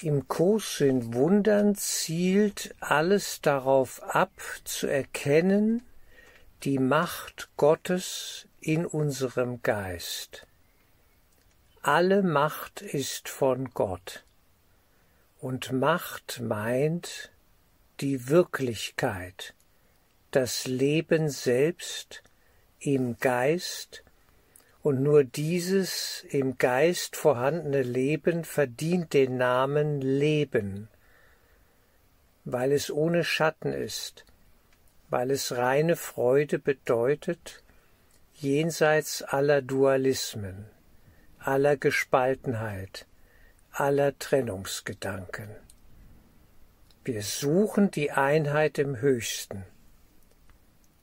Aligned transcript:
Im 0.00 0.28
Kurs 0.28 0.80
in 0.80 1.12
Wundern 1.12 1.74
zielt 1.74 2.72
alles 2.78 3.40
darauf 3.40 4.00
ab, 4.04 4.30
zu 4.62 4.86
erkennen 4.86 5.82
die 6.62 6.78
Macht 6.78 7.48
Gottes 7.56 8.46
in 8.60 8.86
unserem 8.86 9.60
Geist. 9.62 10.46
Alle 11.82 12.22
Macht 12.22 12.80
ist 12.80 13.28
von 13.28 13.70
Gott. 13.70 14.24
Und 15.40 15.72
Macht 15.72 16.38
meint 16.40 17.32
die 17.98 18.28
Wirklichkeit, 18.28 19.52
das 20.30 20.68
Leben 20.68 21.28
selbst 21.28 22.22
im 22.78 23.18
Geist 23.18 24.04
und 24.82 25.02
nur 25.02 25.24
dieses 25.24 26.24
im 26.30 26.56
Geist 26.58 27.16
vorhandene 27.16 27.82
Leben 27.82 28.44
verdient 28.44 29.12
den 29.12 29.36
Namen 29.36 30.00
Leben, 30.00 30.88
weil 32.44 32.72
es 32.72 32.90
ohne 32.90 33.24
Schatten 33.24 33.72
ist, 33.72 34.24
weil 35.10 35.30
es 35.30 35.56
reine 35.56 35.96
Freude 35.96 36.58
bedeutet, 36.58 37.62
jenseits 38.34 39.22
aller 39.22 39.62
Dualismen, 39.62 40.66
aller 41.38 41.76
Gespaltenheit, 41.76 43.06
aller 43.72 44.16
Trennungsgedanken. 44.18 45.48
Wir 47.04 47.22
suchen 47.22 47.90
die 47.90 48.10
Einheit 48.12 48.78
im 48.78 49.00
Höchsten, 49.00 49.64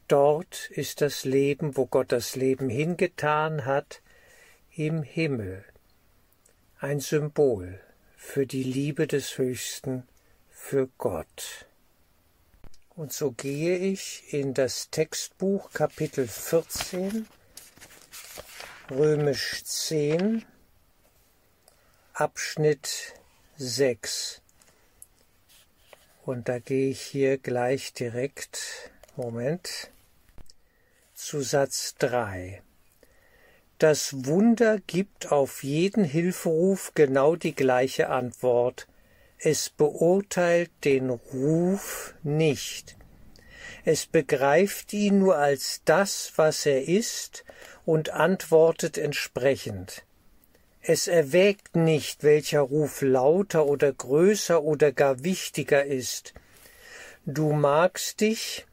Dort 0.07 0.69
ist 0.69 1.01
das 1.01 1.25
Leben, 1.25 1.77
wo 1.77 1.87
Gott 1.87 2.11
das 2.11 2.35
Leben 2.35 2.69
hingetan 2.69 3.65
hat, 3.65 4.03
im 4.75 5.01
Himmel. 5.01 5.65
Ein 6.79 6.99
Symbol 6.99 7.79
für 8.15 8.45
die 8.45 8.63
Liebe 8.63 9.07
des 9.07 9.39
Höchsten, 9.39 10.07
für 10.51 10.89
Gott. 10.99 11.65
Und 12.89 13.13
so 13.13 13.31
gehe 13.31 13.77
ich 13.77 14.31
in 14.31 14.53
das 14.53 14.91
Textbuch 14.91 15.71
Kapitel 15.71 16.27
14, 16.27 17.25
Römisch 18.91 19.63
10, 19.63 20.45
Abschnitt 22.13 23.15
6. 23.57 24.43
Und 26.25 26.47
da 26.47 26.59
gehe 26.59 26.91
ich 26.91 27.01
hier 27.01 27.39
gleich 27.39 27.93
direkt, 27.93 28.91
Moment, 29.15 29.89
zu 31.25 31.41
Satz 31.41 31.95
3. 31.97 32.61
Das 33.79 34.27
Wunder 34.27 34.77
gibt 34.85 35.31
auf 35.31 35.63
jeden 35.63 36.03
Hilferuf 36.03 36.91
genau 36.93 37.35
die 37.35 37.55
gleiche 37.55 38.09
Antwort. 38.09 38.87
Es 39.39 39.71
beurteilt 39.71 40.69
den 40.83 41.09
Ruf 41.09 42.13
nicht. 42.21 42.95
Es 43.85 44.05
begreift 44.05 44.93
ihn 44.93 45.17
nur 45.17 45.37
als 45.37 45.81
das, 45.83 46.31
was 46.35 46.63
er 46.67 46.87
ist, 46.87 47.43
und 47.85 48.11
antwortet 48.11 48.99
entsprechend. 48.99 50.03
Es 50.81 51.07
erwägt 51.07 51.75
nicht, 51.75 52.23
welcher 52.23 52.61
Ruf 52.61 53.01
lauter 53.01 53.65
oder 53.65 53.91
größer 53.91 54.61
oder 54.61 54.91
gar 54.91 55.23
wichtiger 55.23 55.85
ist. 55.85 56.35
Du 57.25 57.51
magst 57.51 58.21
dich, 58.21 58.67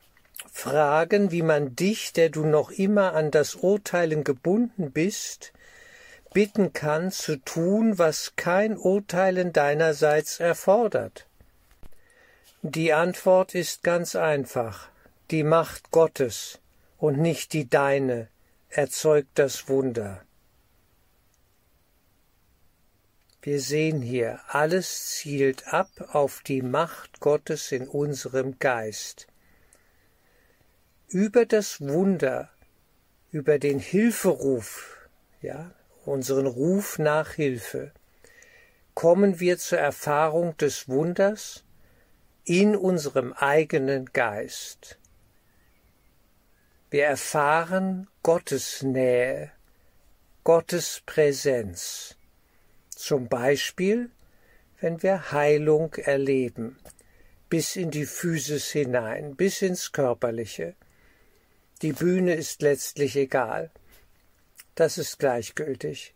fragen, 0.52 1.32
wie 1.32 1.42
man 1.42 1.74
dich, 1.74 2.12
der 2.12 2.28
du 2.28 2.44
noch 2.44 2.70
immer 2.70 3.14
an 3.14 3.32
das 3.32 3.56
Urteilen 3.56 4.22
gebunden 4.22 4.92
bist, 4.92 5.52
bitten 6.32 6.72
kann 6.72 7.10
zu 7.10 7.36
tun, 7.36 7.98
was 7.98 8.34
kein 8.36 8.76
Urteilen 8.76 9.52
deinerseits 9.52 10.38
erfordert. 10.38 11.26
Die 12.60 12.92
Antwort 12.92 13.56
ist 13.56 13.82
ganz 13.82 14.14
einfach. 14.14 14.88
Die 15.30 15.42
Macht 15.42 15.90
Gottes 15.90 16.60
und 16.98 17.18
nicht 17.18 17.54
die 17.54 17.68
deine 17.68 18.28
erzeugt 18.68 19.30
das 19.34 19.68
Wunder. 19.68 20.22
Wir 23.40 23.60
sehen 23.60 24.02
hier, 24.02 24.38
alles 24.46 25.06
zielt 25.06 25.72
ab 25.72 25.90
auf 26.12 26.42
die 26.46 26.62
Macht 26.62 27.18
Gottes 27.18 27.72
in 27.72 27.88
unserem 27.88 28.58
Geist 28.60 29.26
über 31.12 31.44
das 31.44 31.80
Wunder, 31.80 32.50
über 33.30 33.58
den 33.58 33.78
Hilferuf, 33.78 35.08
ja, 35.42 35.74
unseren 36.06 36.46
Ruf 36.46 36.98
nach 36.98 37.32
Hilfe, 37.32 37.92
kommen 38.94 39.38
wir 39.38 39.58
zur 39.58 39.78
Erfahrung 39.78 40.56
des 40.56 40.88
Wunders 40.88 41.64
in 42.44 42.74
unserem 42.74 43.34
eigenen 43.34 44.06
Geist. 44.06 44.98
Wir 46.90 47.04
erfahren 47.04 48.08
Gottes 48.22 48.82
Nähe, 48.82 49.52
Gottes 50.44 51.02
Präsenz. 51.04 52.16
Zum 52.88 53.28
Beispiel, 53.28 54.10
wenn 54.80 55.02
wir 55.02 55.30
Heilung 55.30 55.94
erleben, 55.94 56.78
bis 57.48 57.76
in 57.76 57.90
die 57.90 58.06
Physis 58.06 58.70
hinein, 58.70 59.36
bis 59.36 59.60
ins 59.60 59.92
Körperliche. 59.92 60.74
Die 61.82 61.92
Bühne 61.92 62.34
ist 62.34 62.62
letztlich 62.62 63.16
egal. 63.16 63.70
Das 64.76 64.98
ist 64.98 65.18
gleichgültig. 65.18 66.14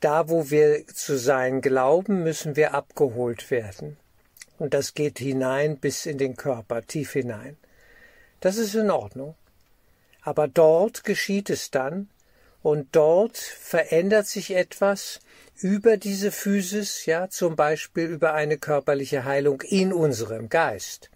Da, 0.00 0.30
wo 0.30 0.50
wir 0.50 0.86
zu 0.86 1.18
sein 1.18 1.60
glauben, 1.60 2.22
müssen 2.22 2.56
wir 2.56 2.72
abgeholt 2.72 3.50
werden. 3.50 3.98
Und 4.58 4.72
das 4.72 4.94
geht 4.94 5.18
hinein 5.18 5.76
bis 5.76 6.06
in 6.06 6.16
den 6.16 6.34
Körper, 6.34 6.80
tief 6.82 7.12
hinein. 7.12 7.58
Das 8.40 8.56
ist 8.56 8.74
in 8.74 8.90
Ordnung. 8.90 9.34
Aber 10.22 10.48
dort 10.48 11.04
geschieht 11.04 11.50
es 11.50 11.70
dann, 11.70 12.08
und 12.62 12.88
dort 12.96 13.36
verändert 13.36 14.26
sich 14.26 14.52
etwas 14.52 15.20
über 15.54 15.98
diese 15.98 16.32
Physis, 16.32 17.06
ja, 17.06 17.28
zum 17.28 17.54
Beispiel 17.54 18.06
über 18.06 18.34
eine 18.34 18.58
körperliche 18.58 19.24
Heilung 19.24 19.60
in 19.60 19.92
unserem 19.92 20.48
Geist. 20.48 21.10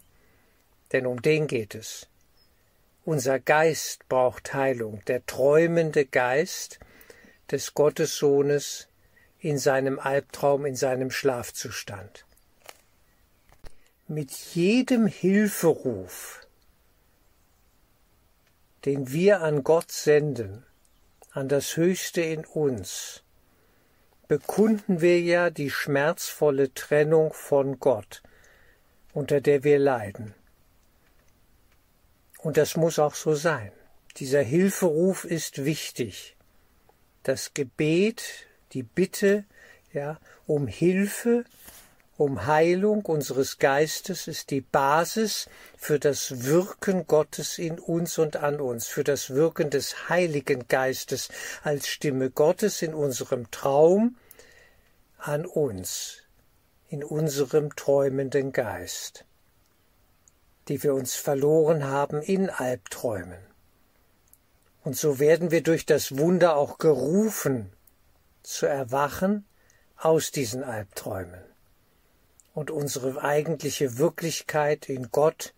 Denn 0.93 1.05
um 1.05 1.21
den 1.21 1.47
geht 1.47 1.75
es. 1.75 2.07
Unser 3.03 3.39
Geist 3.39 4.07
braucht 4.09 4.53
Heilung, 4.53 5.01
der 5.07 5.25
träumende 5.25 6.05
Geist 6.05 6.79
des 7.49 7.73
Gottessohnes 7.73 8.89
in 9.39 9.57
seinem 9.57 9.97
Albtraum, 9.97 10.67
in 10.67 10.75
seinem 10.75 11.09
Schlafzustand. 11.09 12.25
Mit 14.07 14.31
jedem 14.31 15.07
Hilferuf, 15.07 16.45
den 18.85 19.11
wir 19.11 19.41
an 19.41 19.63
Gott 19.63 19.91
senden, 19.91 20.63
an 21.31 21.49
das 21.49 21.75
Höchste 21.77 22.21
in 22.21 22.45
uns, 22.45 23.23
bekunden 24.27 25.01
wir 25.01 25.19
ja 25.19 25.49
die 25.49 25.71
schmerzvolle 25.71 26.71
Trennung 26.75 27.33
von 27.33 27.79
Gott, 27.79 28.21
unter 29.11 29.41
der 29.41 29.63
wir 29.63 29.79
leiden. 29.79 30.35
Und 32.41 32.57
das 32.57 32.75
muss 32.75 32.99
auch 32.99 33.15
so 33.15 33.35
sein. 33.35 33.71
Dieser 34.17 34.41
Hilferuf 34.41 35.25
ist 35.25 35.63
wichtig. 35.63 36.35
Das 37.23 37.53
Gebet, 37.53 38.23
die 38.73 38.83
Bitte, 38.83 39.45
ja, 39.93 40.19
um 40.47 40.67
Hilfe, 40.67 41.45
um 42.17 42.45
Heilung 42.45 43.05
unseres 43.05 43.57
Geistes 43.57 44.27
ist 44.27 44.49
die 44.51 44.61
Basis 44.61 45.49
für 45.77 45.99
das 45.99 46.43
Wirken 46.45 47.07
Gottes 47.07 47.57
in 47.57 47.79
uns 47.79 48.17
und 48.17 48.37
an 48.37 48.59
uns, 48.59 48.87
für 48.87 49.03
das 49.03 49.31
Wirken 49.31 49.69
des 49.69 50.09
Heiligen 50.09 50.67
Geistes 50.67 51.29
als 51.63 51.87
Stimme 51.87 52.29
Gottes 52.29 52.81
in 52.81 52.93
unserem 52.93 53.49
Traum 53.51 54.17
an 55.17 55.45
uns, 55.45 56.23
in 56.89 57.03
unserem 57.03 57.75
träumenden 57.75 58.51
Geist 58.51 59.25
die 60.67 60.83
wir 60.83 60.93
uns 60.93 61.15
verloren 61.15 61.85
haben 61.85 62.21
in 62.21 62.49
Albträumen. 62.49 63.39
Und 64.83 64.97
so 64.97 65.19
werden 65.19 65.51
wir 65.51 65.61
durch 65.61 65.85
das 65.85 66.17
Wunder 66.17 66.55
auch 66.55 66.77
gerufen, 66.77 67.71
zu 68.43 68.65
erwachen 68.65 69.45
aus 69.97 70.31
diesen 70.31 70.63
Albträumen 70.63 71.43
und 72.53 72.71
unsere 72.71 73.23
eigentliche 73.23 73.97
Wirklichkeit 73.97 74.89
in 74.89 75.11
Gott 75.11 75.53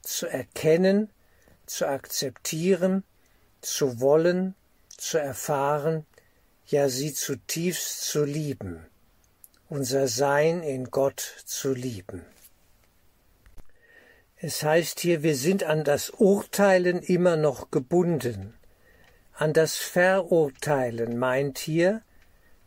zu 0.00 0.26
erkennen, 0.26 1.10
zu 1.66 1.86
akzeptieren, 1.86 3.04
zu 3.60 4.00
wollen, 4.00 4.54
zu 4.96 5.18
erfahren, 5.18 6.06
ja 6.66 6.88
sie 6.88 7.12
zutiefst 7.12 8.02
zu 8.02 8.24
lieben, 8.24 8.86
unser 9.68 10.08
Sein 10.08 10.62
in 10.62 10.90
Gott 10.90 11.20
zu 11.44 11.72
lieben. 11.72 12.24
Es 14.44 14.64
heißt 14.64 14.98
hier, 14.98 15.22
wir 15.22 15.36
sind 15.36 15.62
an 15.62 15.84
das 15.84 16.10
Urteilen 16.10 17.00
immer 17.00 17.36
noch 17.36 17.70
gebunden. 17.70 18.54
An 19.34 19.52
das 19.52 19.76
Verurteilen 19.76 21.16
meint 21.16 21.58
hier 21.58 22.02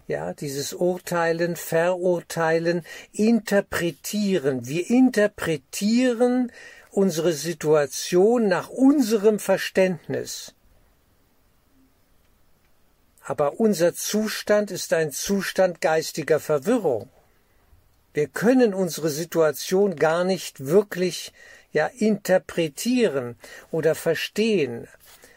ja, 0.08 0.34
dieses 0.34 0.74
Urteilen, 0.74 1.58
Verurteilen, 1.58 2.86
interpretieren. 3.12 4.68
Wir 4.68 4.90
interpretieren 4.90 6.50
unsere 6.92 7.34
Situation 7.34 8.48
nach 8.48 8.70
unserem 8.70 9.40
Verständnis. 9.40 10.54
Aber 13.22 13.60
unser 13.60 13.94
Zustand 13.94 14.72
ist 14.72 14.94
ein 14.94 15.12
Zustand 15.12 15.82
geistiger 15.82 16.40
Verwirrung. 16.40 17.10
Wir 18.14 18.28
können 18.28 18.74
unsere 18.74 19.10
Situation 19.10 19.98
gar 19.98 20.24
nicht 20.24 20.68
wirklich 20.68 21.34
ja 21.76 21.88
interpretieren 21.88 23.36
oder 23.70 23.96
verstehen, 23.96 24.88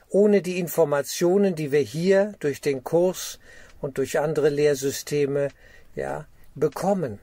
ohne 0.08 0.40
die 0.40 0.60
Informationen, 0.60 1.56
die 1.56 1.72
wir 1.72 1.80
hier 1.80 2.34
durch 2.38 2.60
den 2.60 2.84
Kurs 2.84 3.40
und 3.80 3.98
durch 3.98 4.20
andere 4.20 4.48
Lehrsysteme 4.48 5.48
ja 5.96 6.26
bekommen. 6.54 7.18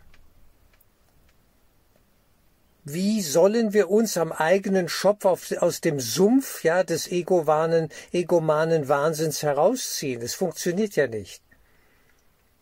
Wie 2.84 3.22
sollen 3.22 3.74
wir 3.74 3.90
uns 3.90 4.18
am 4.18 4.34
eigenen 4.34 4.90
Schopf 4.90 5.24
auf, 5.24 5.50
aus 5.60 5.80
dem 5.80 6.02
Sumpf 6.02 6.64
ja 6.66 6.84
des 6.84 7.10
egomanen, 7.10 7.90
egomanen 8.12 8.90
Wahnsinns 8.90 9.42
herausziehen? 9.42 10.22
Es 10.22 10.36
funktioniert 10.36 10.98
ja 10.98 11.08
nicht. 11.08 11.42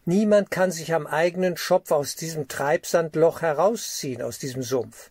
Niemand 0.06 0.52
kann 0.52 0.72
sich 0.72 0.94
am 0.94 1.08
eigenen 1.08 1.58
Schopf 1.58 1.92
aus 1.92 2.16
diesem 2.16 2.48
Treibsandloch 2.48 3.42
herausziehen, 3.42 4.22
aus 4.22 4.38
diesem 4.38 4.62
Sumpf. 4.62 5.10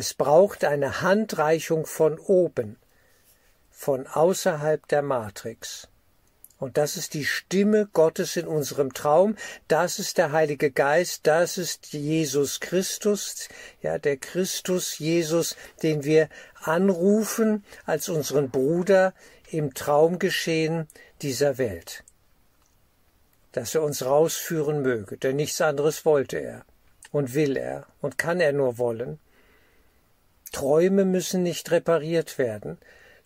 Es 0.00 0.14
braucht 0.14 0.64
eine 0.64 1.00
Handreichung 1.00 1.84
von 1.84 2.20
oben, 2.20 2.76
von 3.68 4.06
außerhalb 4.06 4.86
der 4.86 5.02
Matrix. 5.02 5.88
Und 6.56 6.76
das 6.76 6.96
ist 6.96 7.14
die 7.14 7.24
Stimme 7.24 7.88
Gottes 7.92 8.36
in 8.36 8.46
unserem 8.46 8.94
Traum. 8.94 9.34
Das 9.66 9.98
ist 9.98 10.16
der 10.16 10.30
Heilige 10.30 10.70
Geist. 10.70 11.26
Das 11.26 11.58
ist 11.58 11.92
Jesus 11.92 12.60
Christus. 12.60 13.48
Ja, 13.82 13.98
der 13.98 14.18
Christus 14.18 15.00
Jesus, 15.00 15.56
den 15.82 16.04
wir 16.04 16.28
anrufen 16.62 17.64
als 17.84 18.08
unseren 18.08 18.50
Bruder 18.50 19.14
im 19.50 19.74
Traumgeschehen 19.74 20.86
dieser 21.22 21.58
Welt. 21.58 22.04
Dass 23.50 23.74
er 23.74 23.82
uns 23.82 24.04
rausführen 24.04 24.80
möge, 24.80 25.16
denn 25.16 25.34
nichts 25.34 25.60
anderes 25.60 26.04
wollte 26.04 26.36
er 26.36 26.64
und 27.10 27.34
will 27.34 27.56
er 27.56 27.88
und 28.00 28.16
kann 28.16 28.38
er 28.38 28.52
nur 28.52 28.78
wollen. 28.78 29.18
Träume 30.50 31.04
müssen 31.04 31.42
nicht 31.42 31.70
repariert 31.70 32.38
werden. 32.38 32.78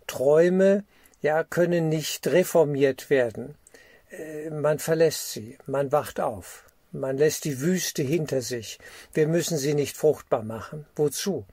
Träume 0.06 0.84
ja, 1.22 1.44
können 1.44 1.88
nicht 1.88 2.26
reformiert 2.26 3.08
werden. 3.08 3.54
Äh, 4.10 4.50
man 4.50 4.78
verlässt 4.78 5.32
sie, 5.32 5.56
man 5.66 5.92
wacht 5.92 6.20
auf, 6.20 6.64
man 6.90 7.16
lässt 7.16 7.44
die 7.44 7.60
Wüste 7.60 8.02
hinter 8.02 8.42
sich. 8.42 8.78
Wir 9.14 9.28
müssen 9.28 9.56
sie 9.56 9.74
nicht 9.74 9.96
fruchtbar 9.96 10.42
machen. 10.42 10.86
Wozu? 10.96 11.46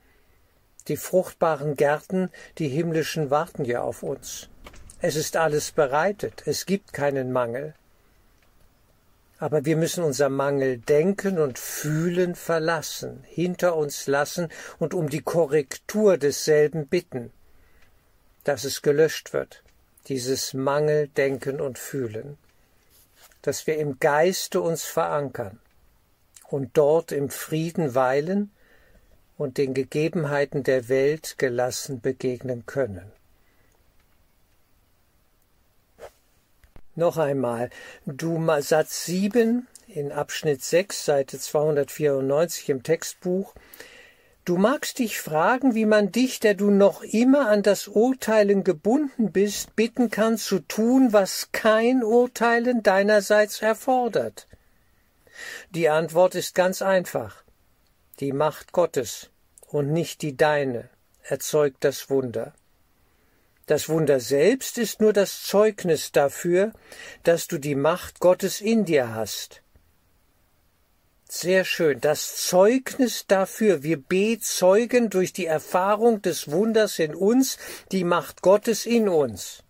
Die 0.88 0.98
fruchtbaren 0.98 1.76
Gärten, 1.76 2.30
die 2.58 2.68
himmlischen, 2.68 3.30
warten 3.30 3.64
ja 3.64 3.82
auf 3.82 4.02
uns. 4.04 4.50
Es 5.02 5.16
ist 5.16 5.38
alles 5.38 5.72
bereitet, 5.72 6.44
es 6.46 6.66
gibt 6.66 6.92
keinen 6.92 7.32
Mangel. 7.32 7.74
Aber 9.40 9.66
wir 9.66 9.78
müssen 9.78 10.04
unser 10.04 10.30
Mangel 10.30 10.78
denken 10.78 11.40
und 11.40 11.58
fühlen 11.58 12.36
verlassen, 12.36 13.24
hinter 13.26 13.76
uns 13.76 14.06
lassen 14.06 14.50
und 14.78 14.94
um 14.94 15.10
die 15.10 15.22
Korrektur 15.22 16.18
desselben 16.18 16.88
bitten 16.88 17.32
dass 18.50 18.64
es 18.64 18.82
gelöscht 18.82 19.34
wird, 19.34 19.64
dieses 20.08 20.56
Mangel, 20.56 21.08
Denken 21.08 21.62
und 21.62 21.78
Fühlen, 21.78 22.38
dass 23.42 23.68
wir 23.68 23.78
im 23.78 24.00
Geiste 24.00 24.62
uns 24.62 24.86
verankern 24.86 25.60
und 26.48 26.76
dort 26.76 27.12
im 27.12 27.30
Frieden 27.30 27.96
weilen 27.96 28.52
und 29.38 29.58
den 29.58 29.74
Gegebenheiten 29.74 30.64
der 30.64 30.90
Welt 30.90 31.38
gelassen 31.38 32.02
begegnen 32.02 32.66
können. 32.66 33.12
Noch 36.96 37.18
einmal, 37.18 37.70
du 38.06 38.40
Satz 38.62 39.06
7 39.06 39.68
in 39.88 40.12
Abschnitt 40.12 40.64
6, 40.64 41.06
Seite 41.06 41.40
294 41.40 42.70
im 42.70 42.84
Textbuch, 42.84 43.54
Du 44.50 44.58
magst 44.58 44.98
dich 44.98 45.22
fragen, 45.22 45.76
wie 45.76 45.86
man 45.86 46.12
dich, 46.12 46.40
der 46.40 46.56
du 46.56 46.72
noch 46.72 47.04
immer 47.04 47.50
an 47.50 47.62
das 47.62 47.88
Urteilen 47.88 48.64
gebunden 48.64 49.32
bist, 49.32 49.76
bitten 49.76 50.10
kann 50.10 50.40
zu 50.40 50.58
tun, 50.58 51.14
was 51.14 51.52
kein 51.52 52.04
Urteilen 52.04 52.82
deinerseits 52.82 53.62
erfordert. 53.62 54.48
Die 55.70 55.88
Antwort 55.88 56.34
ist 56.34 56.56
ganz 56.56 56.82
einfach. 56.82 57.44
Die 58.22 58.32
Macht 58.32 58.72
Gottes 58.72 59.30
und 59.68 59.92
nicht 59.94 60.24
die 60.24 60.36
deine 60.36 60.90
erzeugt 61.22 61.84
das 61.84 62.10
Wunder. 62.10 62.56
Das 63.70 63.88
Wunder 63.88 64.20
selbst 64.20 64.80
ist 64.80 65.00
nur 65.00 65.14
das 65.14 65.44
Zeugnis 65.44 66.12
dafür, 66.12 66.74
dass 67.22 67.48
du 67.48 67.60
die 67.60 67.76
Macht 67.76 68.20
Gottes 68.20 68.62
in 68.62 68.84
dir 68.84 69.14
hast. 69.14 69.62
Sehr 71.30 71.66
schön. 71.66 72.02
Das 72.02 72.48
Zeugnis 72.48 73.28
dafür, 73.28 73.84
wir 73.84 74.02
bezeugen 74.02 75.12
durch 75.12 75.34
die 75.34 75.46
Erfahrung 75.46 76.24
des 76.24 76.50
Wunders 76.50 76.98
in 76.98 77.14
uns 77.14 77.60
die 77.92 78.04
Macht 78.04 78.42
Gottes 78.42 78.88
in 78.88 79.08
uns. 79.08 79.62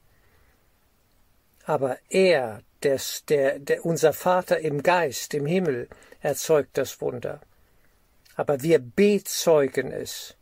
Aber 1.65 1.97
er, 2.07 2.61
des, 2.81 3.25
der, 3.27 3.59
der, 3.59 3.85
unser 3.85 4.13
Vater 4.13 4.59
im 4.59 4.81
Geist, 4.81 5.33
im 5.33 5.45
Himmel, 5.45 5.89
erzeugt 6.21 6.77
das 6.77 7.01
Wunder. 7.01 7.41
Aber 8.37 8.61
wir 8.61 8.79
bezeugen 8.79 9.91
es. 9.91 10.37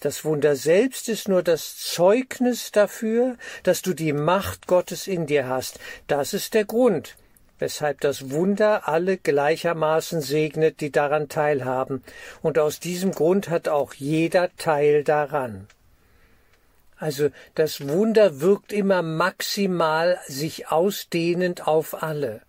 Das 0.00 0.24
Wunder 0.24 0.56
selbst 0.56 1.10
ist 1.10 1.28
nur 1.28 1.42
das 1.42 1.76
Zeugnis 1.76 2.72
dafür, 2.72 3.36
dass 3.64 3.82
du 3.82 3.92
die 3.92 4.14
Macht 4.14 4.66
Gottes 4.66 5.06
in 5.06 5.26
dir 5.26 5.46
hast. 5.46 5.78
Das 6.06 6.32
ist 6.32 6.54
der 6.54 6.64
Grund, 6.64 7.16
weshalb 7.58 8.00
das 8.00 8.30
Wunder 8.30 8.88
alle 8.88 9.18
gleichermaßen 9.18 10.22
segnet, 10.22 10.80
die 10.80 10.90
daran 10.90 11.28
teilhaben, 11.28 12.02
und 12.40 12.58
aus 12.58 12.80
diesem 12.80 13.12
Grund 13.12 13.50
hat 13.50 13.68
auch 13.68 13.92
jeder 13.92 14.48
Teil 14.56 15.04
daran. 15.04 15.66
Also 16.96 17.28
das 17.54 17.86
Wunder 17.86 18.40
wirkt 18.40 18.72
immer 18.72 19.02
maximal 19.02 20.18
sich 20.26 20.68
ausdehnend 20.68 21.66
auf 21.66 22.02
alle. 22.02 22.40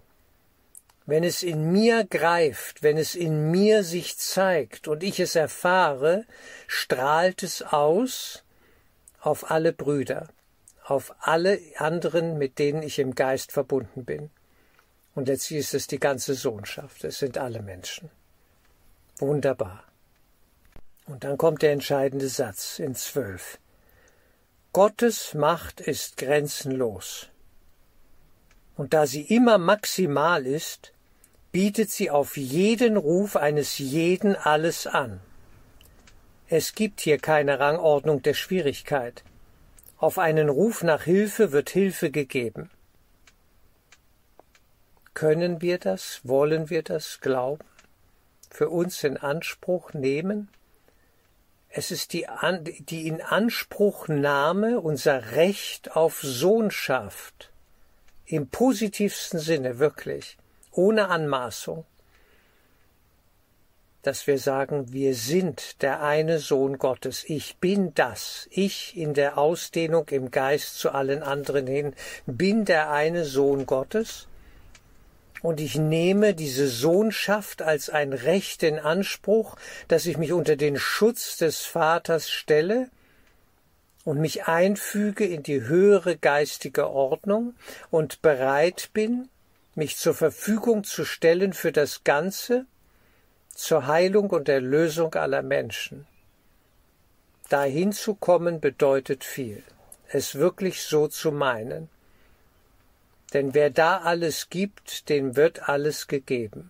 Wenn 1.06 1.24
es 1.24 1.44
in 1.44 1.71
mir 1.71 2.06
greift, 2.06 2.83
wenn 2.83 2.98
es 2.98 3.15
in 3.15 3.50
mir 3.50 3.83
sich 3.83 4.18
zeigt 4.18 4.87
und 4.87 5.04
ich 5.04 5.19
es 5.19 5.35
erfahre, 5.35 6.25
strahlt 6.68 7.44
es 7.44 7.61
aus 7.61 8.44
auf 9.19 9.49
alle 9.49 9.73
Brüder, 9.73 10.30
auf 10.85 11.14
alle 11.19 11.59
anderen, 11.78 12.37
mit 12.37 12.59
denen 12.59 12.83
ich 12.83 12.99
im 12.99 13.16
Geist 13.16 13.52
verbunden 13.52 14.06
bin. 14.06 14.30
Und 15.14 15.28
letztlich 15.28 15.59
ist 15.59 15.73
es 15.73 15.87
die 15.87 15.99
ganze 15.99 16.35
Sohnschaft. 16.35 17.04
Es 17.04 17.19
sind 17.19 17.37
alle 17.37 17.61
Menschen. 17.61 18.09
Wunderbar. 19.18 19.83
Und 21.06 21.23
dann 21.23 21.37
kommt 21.37 21.61
der 21.61 21.73
entscheidende 21.73 22.30
Satz 22.30 22.80
in 22.80 22.95
zwölf. 22.95 23.59
Gottes 24.71 25.33
Macht 25.33 25.81
ist 25.81 26.16
grenzenlos. 26.18 27.28
Und 28.78 28.94
da 28.94 29.06
sie 29.06 29.23
immer 29.23 29.57
maximal 29.57 30.47
ist, 30.47 30.94
bietet 31.51 31.91
sie 31.91 32.09
auf 32.09 32.37
jeden 32.37 32.97
Ruf 32.97 33.35
eines 33.35 33.77
jeden 33.77 34.35
alles 34.35 34.87
an. 34.87 35.19
Es 36.47 36.75
gibt 36.75 37.01
hier 37.01 37.17
keine 37.17 37.59
Rangordnung 37.59 38.21
der 38.21 38.33
Schwierigkeit. 38.33 39.23
Auf 39.97 40.17
einen 40.17 40.49
Ruf 40.49 40.83
nach 40.83 41.03
Hilfe 41.03 41.51
wird 41.51 41.69
Hilfe 41.69 42.11
gegeben. 42.11 42.69
Können 45.13 45.61
wir 45.61 45.77
das, 45.77 46.21
wollen 46.23 46.69
wir 46.69 46.83
das 46.83 47.19
glauben, 47.21 47.65
für 48.49 48.69
uns 48.69 49.03
in 49.03 49.17
Anspruch 49.17 49.93
nehmen? 49.93 50.49
Es 51.69 51.91
ist 51.91 52.13
die, 52.13 52.27
An 52.27 52.63
die 52.63 53.07
Inanspruchnahme 53.07 54.79
unser 54.79 55.33
Recht 55.33 55.95
auf 55.95 56.21
Sohnschaft, 56.21 57.51
im 58.25 58.47
positivsten 58.47 59.39
Sinne 59.39 59.79
wirklich, 59.79 60.37
ohne 60.71 61.09
Anmaßung, 61.09 61.85
dass 64.01 64.25
wir 64.25 64.40
sagen, 64.40 64.92
wir 64.94 65.13
sind 65.13 65.81
der 65.81 66.01
eine 66.01 66.40
Sohn 66.40 66.78
Gottes, 66.78 67.23
ich 67.28 67.57
bin 67.57 67.94
das, 67.94 68.47
ich 68.51 68.97
in 68.97 69.13
der 69.13 69.37
Ausdehnung 69.37 70.09
im 70.09 70.31
Geist 70.31 70.80
zu 70.80 70.92
allen 70.92 71.21
anderen 71.21 71.68
hin, 71.68 71.94
bin 72.25 72.66
der 72.66 72.90
eine 72.92 73.25
Sohn 73.25 73.66
Gottes, 73.66 74.28
und 75.42 75.59
ich 75.59 75.75
nehme 75.75 76.35
diese 76.35 76.68
Sohnschaft 76.68 77.61
als 77.61 77.90
ein 77.90 78.13
Recht 78.13 78.61
in 78.63 78.78
Anspruch, 78.78 79.56
dass 79.87 80.06
ich 80.06 80.18
mich 80.18 80.33
unter 80.33 80.56
den 80.56 80.78
Schutz 80.78 81.37
des 81.37 81.61
Vaters 81.61 82.30
stelle 82.30 82.90
und 84.06 84.19
mich 84.19 84.45
einfüge 84.45 85.25
in 85.25 85.42
die 85.42 85.61
höhere 85.61 86.16
geistige 86.16 86.90
Ordnung 86.90 87.56
und 87.90 88.21
bereit 88.21 88.90
bin, 88.94 89.30
mich 89.75 89.97
zur 89.97 90.13
Verfügung 90.13 90.83
zu 90.83 91.06
stellen 91.06 91.54
für 91.54 91.71
das 91.71 92.04
Ganze, 92.04 92.66
zur 93.54 93.87
Heilung 93.87 94.30
und 94.30 94.49
Erlösung 94.49 95.13
aller 95.16 95.42
Menschen. 95.42 96.07
Dahin 97.49 97.92
zu 97.92 98.16
kommen 98.16 98.61
bedeutet 98.61 99.23
viel, 99.23 99.63
es 100.09 100.35
wirklich 100.35 100.83
so 100.83 101.07
zu 101.07 101.31
meinen. 101.31 101.90
Denn 103.33 103.54
wer 103.54 103.69
da 103.69 103.97
alles 103.97 104.49
gibt, 104.49 105.09
dem 105.09 105.35
wird 105.35 105.69
alles 105.69 106.07
gegeben. 106.07 106.69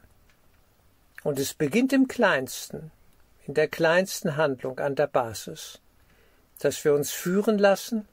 Und 1.24 1.40
es 1.40 1.54
beginnt 1.54 1.94
im 1.94 2.08
Kleinsten, 2.08 2.92
in 3.46 3.54
der 3.54 3.68
kleinsten 3.68 4.38
Handlung 4.38 4.80
an 4.80 4.96
der 4.96 5.08
Basis, 5.08 5.80
dass 6.60 6.84
wir 6.84 6.94
uns 6.94 7.12
führen 7.12 7.58
lassen 7.58 8.08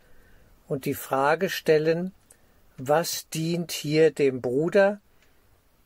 und 0.67 0.85
die 0.85 0.95
Frage 0.95 1.49
stellen, 1.49 2.13
was 2.79 3.29
dient 3.29 3.73
hier 3.73 4.13
dem 4.13 4.41
Bruder, 4.41 5.01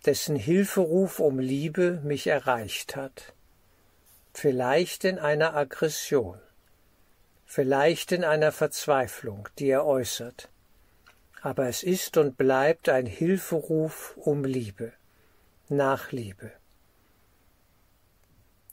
dessen 0.05 0.37
Hilferuf 0.37 1.21
um 1.21 1.39
Liebe 1.39 2.01
mich 2.05 2.27
erreicht 2.27 2.97
hat? 2.97 3.33
Vielleicht 4.35 5.05
in 5.05 5.19
einer 5.19 5.57
Aggression, 5.57 6.39
vielleicht 7.47 8.13
in 8.13 8.25
einer 8.25 8.53
Verzweiflung, 8.53 9.49
die 9.59 9.69
er 9.69 9.87
äußert, 9.87 10.51
aber 11.41 11.67
es 11.67 11.83
ist 11.83 12.19
und 12.19 12.37
bleibt 12.37 12.89
ein 12.91 13.07
Hilferuf 13.07 14.15
um 14.17 14.45
Liebe, 14.45 14.93
nach 15.69 16.13
Liebe. 16.13 16.53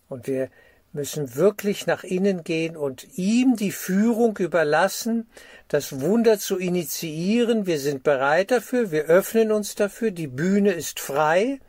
Und 0.09 0.27
wir 0.27 0.49
müssen 0.91 1.35
wirklich 1.35 1.85
nach 1.85 2.03
innen 2.03 2.43
gehen 2.43 2.75
und 2.75 3.17
ihm 3.17 3.55
die 3.55 3.71
Führung 3.71 4.37
überlassen, 4.37 5.29
das 5.67 6.01
Wunder 6.01 6.39
zu 6.39 6.57
initiieren. 6.57 7.67
Wir 7.67 7.79
sind 7.79 8.03
bereit 8.03 8.51
dafür, 8.51 8.91
wir 8.91 9.05
öffnen 9.05 9.51
uns 9.51 9.75
dafür, 9.75 10.11
die 10.11 10.27
Bühne 10.27 10.71
ist 10.71 10.99
frei 10.99 11.59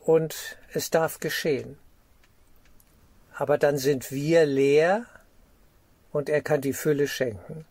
und 0.00 0.56
es 0.72 0.90
darf 0.90 1.20
geschehen. 1.20 1.78
Aber 3.34 3.58
dann 3.58 3.76
sind 3.76 4.10
wir 4.10 4.46
leer 4.46 5.06
und 6.12 6.28
er 6.28 6.42
kann 6.42 6.60
die 6.60 6.72
Fülle 6.72 7.08
schenken. 7.08 7.64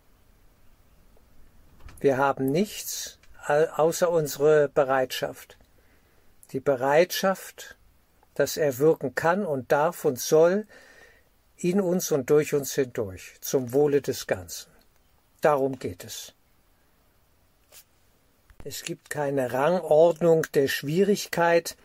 Wir 2.00 2.18
haben 2.18 2.52
nichts 2.52 3.18
außer 3.48 4.10
unsere 4.10 4.70
Bereitschaft. 4.70 5.58
Die 6.52 6.60
Bereitschaft, 6.60 7.76
dass 8.40 8.56
er 8.56 8.78
wirken 8.78 9.16
kann 9.16 9.46
und 9.46 9.72
darf 9.74 10.06
und 10.06 10.18
soll 10.18 10.66
in 11.58 11.82
uns 11.82 12.10
und 12.14 12.30
durch 12.30 12.54
uns 12.54 12.74
hindurch, 12.74 13.34
zum 13.42 13.74
Wohle 13.74 14.02
des 14.02 14.28
Ganzen. 14.28 14.72
Darum 15.42 15.78
geht 15.78 16.06
es. 16.06 16.34
Es 18.64 18.84
gibt 18.84 19.10
keine 19.10 19.52
Rangordnung 19.52 20.46
der 20.54 20.70
Schwierigkeit, 20.70 21.76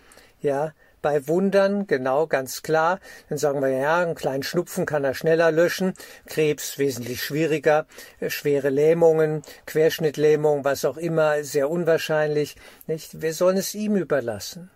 ja, 0.41 0.73
bei 1.03 1.27
Wundern, 1.27 1.89
genau, 1.89 2.29
ganz 2.29 2.63
klar. 2.63 3.01
Dann 3.29 3.37
sagen 3.37 3.61
wir, 3.61 3.69
ja, 3.69 3.99
einen 3.99 4.15
kleinen 4.15 4.43
Schnupfen 4.45 4.87
kann 4.87 5.05
er 5.05 5.15
schneller 5.15 5.51
löschen, 5.51 5.95
Krebs 6.27 6.79
wesentlich 6.79 7.23
schwieriger, 7.23 7.87
äh, 8.21 8.31
schwere 8.31 8.71
Lähmungen, 8.71 9.43
Querschnittlähmung, 9.67 10.65
was 10.65 10.85
auch 10.85 10.97
immer, 10.97 11.43
sehr 11.43 11.69
unwahrscheinlich, 11.69 12.57
nicht? 12.87 13.21
Wir 13.21 13.35
sollen 13.35 13.57
es 13.57 13.75
ihm 13.75 13.97
überlassen. 13.97 14.71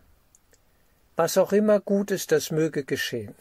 Was 1.19 1.37
auch 1.37 1.53
immer 1.53 1.81
gut 1.81 2.13
ist, 2.13 2.31
das 2.31 2.53
möge 2.53 2.85
geschehen. 2.85 3.35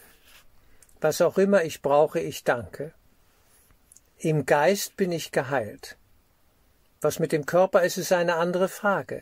Was 1.00 1.22
auch 1.22 1.38
immer 1.38 1.64
ich 1.64 1.84
brauche, 1.84 2.20
ich 2.20 2.44
danke. 2.44 2.92
Im 4.18 4.48
Geist 4.48 4.98
bin 4.98 5.12
ich 5.12 5.32
geheilt. 5.32 5.96
Was 7.02 7.20
mit 7.20 7.32
dem 7.32 7.46
Körper 7.46 7.84
ist, 7.84 7.98
ist 7.98 8.12
eine 8.12 8.38
andere 8.38 8.68
Frage. 8.68 9.22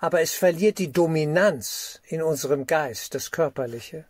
Aber 0.00 0.22
es 0.22 0.32
verliert 0.32 0.78
die 0.78 0.92
Dominanz 0.92 2.00
in 2.06 2.22
unserem 2.22 2.66
Geist, 2.66 3.14
das 3.14 3.30
Körperliche. 3.30 4.06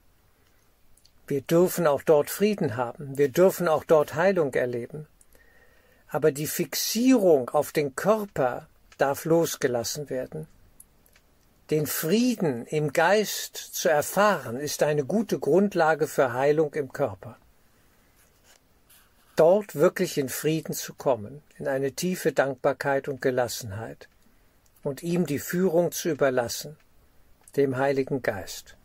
Wir 1.26 1.40
dürfen 1.40 1.88
auch 1.88 2.02
dort 2.02 2.30
Frieden 2.30 2.76
haben, 2.76 3.18
wir 3.18 3.28
dürfen 3.28 3.66
auch 3.66 3.82
dort 3.82 4.14
Heilung 4.14 4.54
erleben. 4.54 5.08
Aber 6.06 6.30
die 6.30 6.46
Fixierung 6.46 7.50
auf 7.50 7.72
den 7.72 7.96
Körper 7.96 8.68
darf 8.98 9.24
losgelassen 9.24 10.10
werden. 10.10 10.46
Den 11.70 11.86
Frieden 11.86 12.66
im 12.66 12.92
Geist 12.92 13.56
zu 13.56 13.88
erfahren, 13.88 14.58
ist 14.58 14.82
eine 14.82 15.04
gute 15.04 15.38
Grundlage 15.38 16.06
für 16.06 16.34
Heilung 16.34 16.74
im 16.74 16.92
Körper. 16.92 17.38
Dort 19.34 19.74
wirklich 19.74 20.18
in 20.18 20.28
Frieden 20.28 20.74
zu 20.74 20.92
kommen, 20.92 21.42
in 21.58 21.66
eine 21.66 21.92
tiefe 21.92 22.32
Dankbarkeit 22.32 23.08
und 23.08 23.22
Gelassenheit 23.22 24.08
und 24.82 25.02
ihm 25.02 25.24
die 25.24 25.38
Führung 25.38 25.90
zu 25.90 26.10
überlassen, 26.10 26.76
dem 27.56 27.78
Heiligen 27.78 28.22
Geist, 28.22 28.76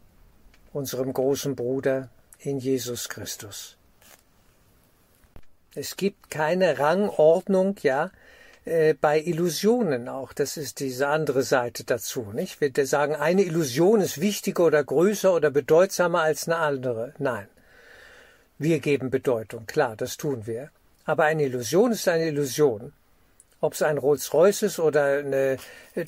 unserem 0.71 1.12
großen 1.12 1.55
Bruder 1.55 2.09
in 2.39 2.59
Jesus 2.59 3.09
Christus. 3.09 3.75
Es 5.75 5.98
gibt 5.98 6.31
keine 6.31 6.79
Rangordnung, 6.79 7.75
ja, 7.83 8.09
äh, 8.69 8.93
bei 8.93 9.19
Illusionen 9.19 10.07
auch. 10.07 10.33
Das 10.33 10.55
ist 10.55 10.79
diese 10.79 11.07
andere 11.07 11.43
Seite 11.43 11.83
dazu, 11.83 12.31
nicht? 12.33 12.61
Wir 12.61 12.85
sagen, 12.85 13.15
eine 13.15 13.43
Illusion 13.43 14.01
ist 14.01 14.21
wichtiger 14.21 14.65
oder 14.65 14.83
größer 14.83 15.33
oder 15.33 15.49
bedeutsamer 15.51 16.21
als 16.21 16.47
eine 16.47 16.57
andere. 16.57 17.13
Nein. 17.17 17.47
Wir 18.57 18.79
geben 18.79 19.09
Bedeutung, 19.09 19.65
klar, 19.65 19.95
das 19.95 20.17
tun 20.17 20.45
wir. 20.45 20.69
Aber 21.05 21.23
eine 21.23 21.43
Illusion 21.43 21.91
ist 21.91 22.07
eine 22.07 22.27
Illusion. 22.27 22.93
Ob 23.61 23.73
es 23.73 23.81
ein 23.81 23.97
Rolls-Royce 23.97 24.63
ist 24.63 24.79
oder 24.79 25.19
eine 25.19 25.57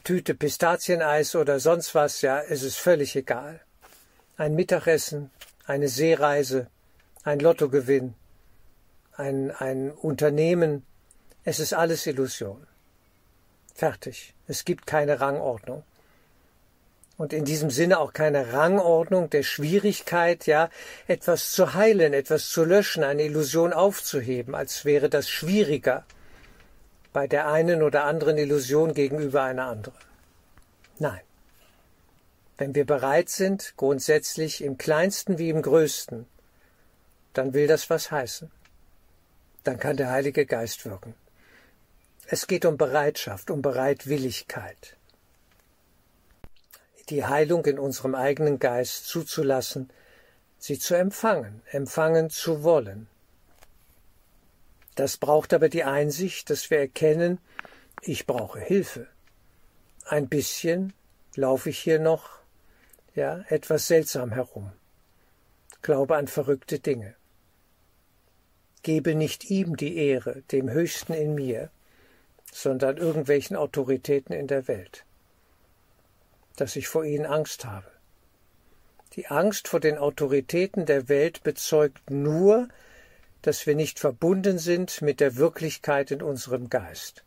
Tüte 0.04 0.36
Pistazieneis 0.36 1.36
oder 1.36 1.60
sonst 1.60 1.96
was, 1.96 2.22
ja, 2.22 2.40
es 2.42 2.64
ist 2.64 2.78
völlig 2.78 3.16
egal. 3.16 3.60
Ein 4.38 4.56
Mittagessen, 4.56 5.32
eine 5.66 5.88
Seereise, 5.88 6.68
ein 7.24 7.40
Lottogewinn, 7.40 8.14
ein, 9.16 9.52
ein 9.52 9.92
Unternehmen, 9.92 10.86
es 11.44 11.60
ist 11.60 11.74
alles 11.74 12.06
Illusion. 12.06 12.68
Fertig. 13.74 14.34
Es 14.48 14.66
gibt 14.66 14.86
keine 14.86 15.20
Rangordnung. 15.22 15.84
Und 17.18 17.34
in 17.34 17.46
diesem 17.46 17.70
Sinne 17.70 18.00
auch 18.00 18.14
keine 18.14 18.54
Rangordnung 18.54 19.30
der 19.30 19.44
Schwierigkeit, 19.44 20.48
ja, 20.48 20.70
etwas 21.08 21.52
zu 21.52 21.74
heilen, 21.74 22.14
etwas 22.14 22.50
zu 22.50 22.64
löschen, 22.64 23.04
eine 23.04 23.24
Illusion 23.24 23.74
aufzuheben, 23.74 24.56
als 24.56 24.86
wäre 24.86 25.10
das 25.10 25.30
schwieriger 25.30 26.06
bei 27.14 27.28
der 27.28 27.48
einen 27.48 27.84
oder 27.84 28.06
anderen 28.06 28.38
Illusion 28.38 28.94
gegenüber 28.94 29.44
einer 29.44 29.66
anderen. 29.66 30.00
Nein. 31.00 31.22
Wenn 32.58 32.76
wir 32.76 32.86
bereit 32.86 33.30
sind, 33.30 33.74
grundsätzlich 33.76 34.64
im 34.64 34.78
kleinsten 34.78 35.38
wie 35.38 35.50
im 35.50 35.62
größten, 35.62 36.28
dann 37.34 37.54
will 37.54 37.68
das 37.68 37.90
was 37.90 38.12
heißen. 38.12 38.52
Dann 39.64 39.80
kann 39.80 39.98
der 39.98 40.10
Heilige 40.10 40.46
Geist 40.46 40.86
wirken. 40.86 41.16
Es 42.34 42.48
geht 42.48 42.64
um 42.64 42.78
Bereitschaft, 42.78 43.52
um 43.52 43.62
Bereitwilligkeit. 43.62 44.96
Die 47.10 47.26
Heilung 47.26 47.66
in 47.66 47.78
unserem 47.78 48.16
eigenen 48.16 48.58
Geist 48.58 49.06
zuzulassen, 49.08 49.90
sie 50.58 50.80
zu 50.80 50.96
empfangen, 50.96 51.62
empfangen 51.72 52.30
zu 52.30 52.64
wollen. 52.64 53.08
Das 54.96 55.18
braucht 55.18 55.54
aber 55.54 55.68
die 55.68 55.84
Einsicht, 55.84 56.50
dass 56.50 56.70
wir 56.70 56.80
erkennen, 56.80 57.38
ich 58.02 58.26
brauche 58.26 58.62
Hilfe. 58.62 59.08
Ein 60.06 60.30
bisschen 60.30 60.94
laufe 61.36 61.70
ich 61.70 61.80
hier 61.80 62.00
noch, 62.00 62.30
ja, 63.14 63.44
etwas 63.50 63.88
seltsam 63.88 64.32
herum. 64.32 64.72
Glaube 65.82 66.16
an 66.16 66.30
verrückte 66.30 66.80
Dinge. 66.80 67.14
Gebe 68.84 69.16
nicht 69.16 69.50
ihm 69.50 69.76
die 69.76 69.98
Ehre, 69.98 70.44
dem 70.44 70.70
Höchsten 70.70 71.12
in 71.12 71.36
mir, 71.36 71.70
sondern 72.52 72.98
irgendwelchen 72.98 73.56
Autoritäten 73.56 74.34
in 74.34 74.48
der 74.48 74.68
Welt, 74.68 75.06
dass 76.58 76.76
ich 76.76 76.88
vor 76.88 77.06
ihnen 77.06 77.26
Angst 77.26 77.66
habe. 77.66 77.88
Die 79.14 79.28
Angst 79.28 79.68
vor 79.68 79.80
den 79.80 79.98
Autoritäten 79.98 80.86
der 80.86 81.10
Welt 81.10 81.44
bezeugt 81.44 82.10
nur, 82.10 82.70
dass 83.42 83.66
wir 83.66 83.76
nicht 83.76 84.00
verbunden 84.00 84.60
sind 84.60 85.02
mit 85.02 85.20
der 85.20 85.36
Wirklichkeit 85.36 86.12
in 86.12 86.22
unserem 86.22 86.70
Geist, 86.70 87.24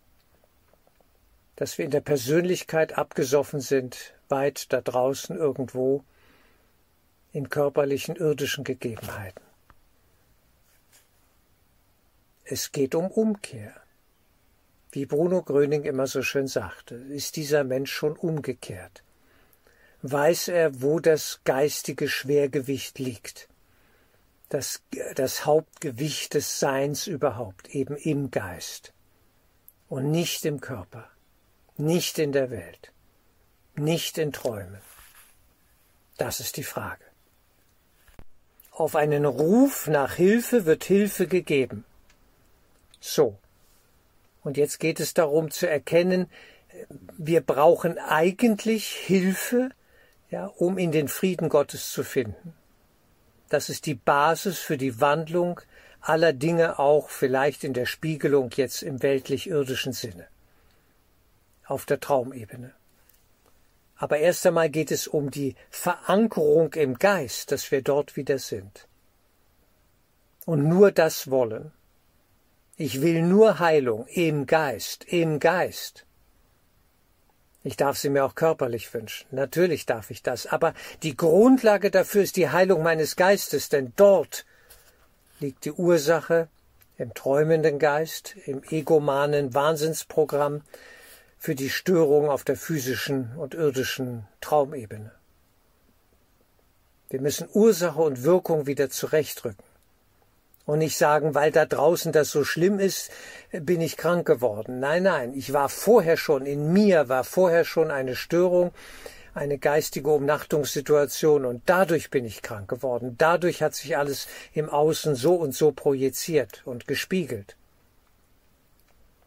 dass 1.56 1.76
wir 1.76 1.84
in 1.84 1.90
der 1.90 2.00
Persönlichkeit 2.00 2.96
abgesoffen 2.96 3.60
sind, 3.60 4.14
weit 4.28 4.72
da 4.72 4.80
draußen 4.80 5.36
irgendwo 5.36 6.04
in 7.32 7.50
körperlichen 7.50 8.16
irdischen 8.16 8.62
Gegebenheiten. 8.62 9.42
Es 12.44 12.72
geht 12.72 12.94
um 12.94 13.10
Umkehr. 13.10 13.83
Wie 14.94 15.06
Bruno 15.06 15.42
Gröning 15.42 15.82
immer 15.82 16.06
so 16.06 16.22
schön 16.22 16.46
sagte, 16.46 16.94
ist 16.94 17.34
dieser 17.34 17.64
Mensch 17.64 17.92
schon 17.92 18.16
umgekehrt. 18.16 19.02
Weiß 20.02 20.46
er, 20.46 20.82
wo 20.82 21.00
das 21.00 21.40
geistige 21.42 22.08
Schwergewicht 22.08 23.00
liegt, 23.00 23.48
das, 24.50 24.82
das 25.16 25.46
Hauptgewicht 25.46 26.34
des 26.34 26.60
Seins 26.60 27.08
überhaupt, 27.08 27.74
eben 27.74 27.96
im 27.96 28.30
Geist 28.30 28.92
und 29.88 30.12
nicht 30.12 30.44
im 30.44 30.60
Körper, 30.60 31.10
nicht 31.76 32.20
in 32.20 32.30
der 32.30 32.50
Welt. 32.50 32.92
nicht 33.76 34.18
in 34.18 34.32
Träumen? 34.32 34.80
Das 36.16 36.38
ist 36.38 36.56
die 36.56 36.62
Frage. 36.64 37.04
Auf 38.70 38.94
einen 38.94 39.24
Ruf 39.24 39.88
nach 39.88 40.14
Hilfe 40.14 40.66
wird 40.66 40.84
Hilfe 40.84 41.26
gegeben. 41.26 41.84
So. 43.00 43.38
Und 44.44 44.56
jetzt 44.56 44.78
geht 44.78 45.00
es 45.00 45.14
darum 45.14 45.50
zu 45.50 45.68
erkennen, 45.68 46.30
wir 47.16 47.40
brauchen 47.40 47.98
eigentlich 47.98 48.88
Hilfe, 48.88 49.70
ja, 50.30 50.46
um 50.46 50.78
in 50.78 50.92
den 50.92 51.08
Frieden 51.08 51.48
Gottes 51.48 51.90
zu 51.90 52.04
finden. 52.04 52.54
Das 53.48 53.68
ist 53.68 53.86
die 53.86 53.94
Basis 53.94 54.58
für 54.58 54.76
die 54.76 55.00
Wandlung 55.00 55.60
aller 56.00 56.32
Dinge 56.32 56.78
auch 56.78 57.08
vielleicht 57.08 57.64
in 57.64 57.72
der 57.72 57.86
Spiegelung 57.86 58.50
jetzt 58.54 58.82
im 58.82 59.02
weltlich-irdischen 59.02 59.92
Sinne. 59.92 60.26
Auf 61.66 61.86
der 61.86 62.00
Traumebene. 62.00 62.74
Aber 63.96 64.18
erst 64.18 64.46
einmal 64.46 64.68
geht 64.68 64.90
es 64.90 65.06
um 65.06 65.30
die 65.30 65.54
Verankerung 65.70 66.74
im 66.74 66.98
Geist, 66.98 67.52
dass 67.52 67.70
wir 67.70 67.80
dort 67.80 68.16
wieder 68.16 68.38
sind. 68.38 68.86
Und 70.44 70.68
nur 70.68 70.90
das 70.90 71.30
wollen. 71.30 71.72
Ich 72.76 73.02
will 73.02 73.22
nur 73.22 73.60
Heilung 73.60 74.06
im 74.08 74.46
Geist, 74.46 75.04
im 75.04 75.38
Geist. 75.38 76.06
Ich 77.62 77.76
darf 77.76 77.96
sie 77.96 78.10
mir 78.10 78.24
auch 78.24 78.34
körperlich 78.34 78.92
wünschen. 78.92 79.26
Natürlich 79.30 79.86
darf 79.86 80.10
ich 80.10 80.24
das. 80.24 80.48
Aber 80.48 80.74
die 81.04 81.16
Grundlage 81.16 81.92
dafür 81.92 82.22
ist 82.22 82.36
die 82.36 82.50
Heilung 82.50 82.82
meines 82.82 83.14
Geistes, 83.14 83.68
denn 83.68 83.92
dort 83.94 84.44
liegt 85.38 85.64
die 85.64 85.72
Ursache 85.72 86.48
im 86.98 87.14
träumenden 87.14 87.78
Geist, 87.78 88.34
im 88.44 88.62
egomanen 88.68 89.54
Wahnsinnsprogramm 89.54 90.62
für 91.38 91.54
die 91.54 91.70
Störung 91.70 92.28
auf 92.28 92.42
der 92.42 92.56
physischen 92.56 93.36
und 93.36 93.54
irdischen 93.54 94.26
Traumebene. 94.40 95.12
Wir 97.08 97.20
müssen 97.20 97.48
Ursache 97.52 98.02
und 98.02 98.24
Wirkung 98.24 98.66
wieder 98.66 98.90
zurechtrücken 98.90 99.73
und 100.66 100.78
nicht 100.78 100.96
sagen, 100.96 101.34
weil 101.34 101.50
da 101.50 101.66
draußen 101.66 102.12
das 102.12 102.30
so 102.30 102.44
schlimm 102.44 102.78
ist, 102.78 103.10
bin 103.52 103.80
ich 103.80 103.96
krank 103.96 104.26
geworden. 104.26 104.80
Nein, 104.80 105.02
nein, 105.02 105.34
ich 105.34 105.52
war 105.52 105.68
vorher 105.68 106.16
schon, 106.16 106.46
in 106.46 106.72
mir 106.72 107.08
war 107.08 107.24
vorher 107.24 107.64
schon 107.64 107.90
eine 107.90 108.16
Störung, 108.16 108.72
eine 109.34 109.58
geistige 109.58 110.10
Umnachtungssituation 110.10 111.44
und 111.44 111.62
dadurch 111.66 112.10
bin 112.10 112.24
ich 112.24 112.40
krank 112.40 112.68
geworden. 112.68 113.16
Dadurch 113.18 113.62
hat 113.62 113.74
sich 113.74 113.96
alles 113.96 114.28
im 114.52 114.68
Außen 114.70 115.16
so 115.16 115.34
und 115.34 115.54
so 115.54 115.72
projiziert 115.72 116.62
und 116.64 116.86
gespiegelt. 116.86 117.56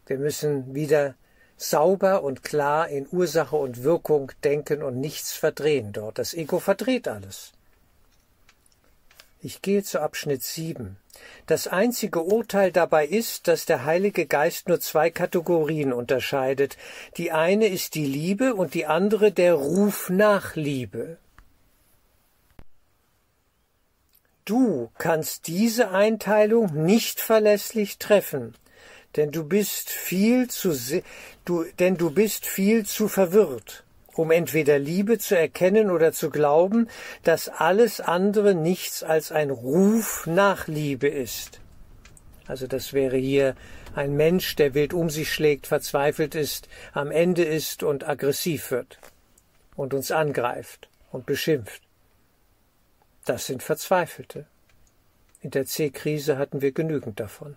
Wir 0.06 0.18
müssen 0.18 0.74
wieder 0.74 1.14
sauber 1.58 2.22
und 2.22 2.42
klar 2.42 2.88
in 2.88 3.06
Ursache 3.10 3.56
und 3.56 3.82
Wirkung 3.82 4.32
denken 4.44 4.82
und 4.82 4.98
nichts 4.98 5.34
verdrehen 5.34 5.92
dort. 5.92 6.18
Das 6.18 6.32
Ego 6.32 6.58
verdreht 6.58 7.06
alles. 7.06 7.52
Ich 9.40 9.60
gehe 9.60 9.82
zu 9.82 10.00
Abschnitt 10.00 10.42
7. 10.42 10.96
Das 11.46 11.66
einzige 11.66 12.22
Urteil 12.22 12.72
dabei 12.72 13.06
ist, 13.06 13.48
dass 13.48 13.64
der 13.64 13.84
Heilige 13.84 14.26
Geist 14.26 14.68
nur 14.68 14.80
zwei 14.80 15.10
Kategorien 15.10 15.92
unterscheidet. 15.92 16.76
Die 17.16 17.32
eine 17.32 17.68
ist 17.68 17.94
die 17.94 18.06
Liebe 18.06 18.54
und 18.54 18.74
die 18.74 18.86
andere 18.86 19.32
der 19.32 19.54
Ruf 19.54 20.10
nach 20.10 20.56
Liebe. 20.56 21.18
Du 24.44 24.90
kannst 24.98 25.46
diese 25.46 25.90
Einteilung 25.90 26.84
nicht 26.84 27.20
verlässlich 27.20 27.98
treffen, 27.98 28.54
denn 29.16 29.30
du 29.30 29.44
bist 29.44 29.90
viel 29.90 30.48
zu, 30.48 30.74
du, 31.44 31.64
denn 31.78 31.96
du 31.96 32.10
bist 32.10 32.46
viel 32.46 32.86
zu 32.86 33.08
verwirrt 33.08 33.84
um 34.18 34.32
entweder 34.32 34.80
Liebe 34.80 35.18
zu 35.18 35.38
erkennen 35.38 35.90
oder 35.90 36.12
zu 36.12 36.28
glauben, 36.28 36.88
dass 37.22 37.48
alles 37.48 38.00
andere 38.00 38.54
nichts 38.54 39.04
als 39.04 39.30
ein 39.30 39.50
Ruf 39.50 40.26
nach 40.26 40.66
Liebe 40.66 41.06
ist. 41.06 41.60
Also 42.46 42.66
das 42.66 42.92
wäre 42.92 43.16
hier 43.16 43.54
ein 43.94 44.16
Mensch, 44.16 44.56
der 44.56 44.74
wild 44.74 44.92
um 44.92 45.08
sich 45.08 45.32
schlägt, 45.32 45.68
verzweifelt 45.68 46.34
ist, 46.34 46.68
am 46.92 47.12
Ende 47.12 47.44
ist 47.44 47.84
und 47.84 48.08
aggressiv 48.08 48.72
wird 48.72 48.98
und 49.76 49.94
uns 49.94 50.10
angreift 50.10 50.88
und 51.12 51.24
beschimpft. 51.24 51.82
Das 53.24 53.46
sind 53.46 53.62
Verzweifelte. 53.62 54.46
In 55.42 55.52
der 55.52 55.66
C-Krise 55.66 56.38
hatten 56.38 56.60
wir 56.60 56.72
genügend 56.72 57.20
davon. 57.20 57.56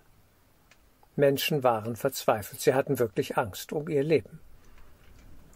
Menschen 1.15 1.63
waren 1.63 1.95
verzweifelt, 1.95 2.61
sie 2.61 2.75
hatten 2.75 2.99
wirklich 2.99 3.37
Angst 3.37 3.73
um 3.73 3.89
ihr 3.89 4.03
Leben. 4.03 4.39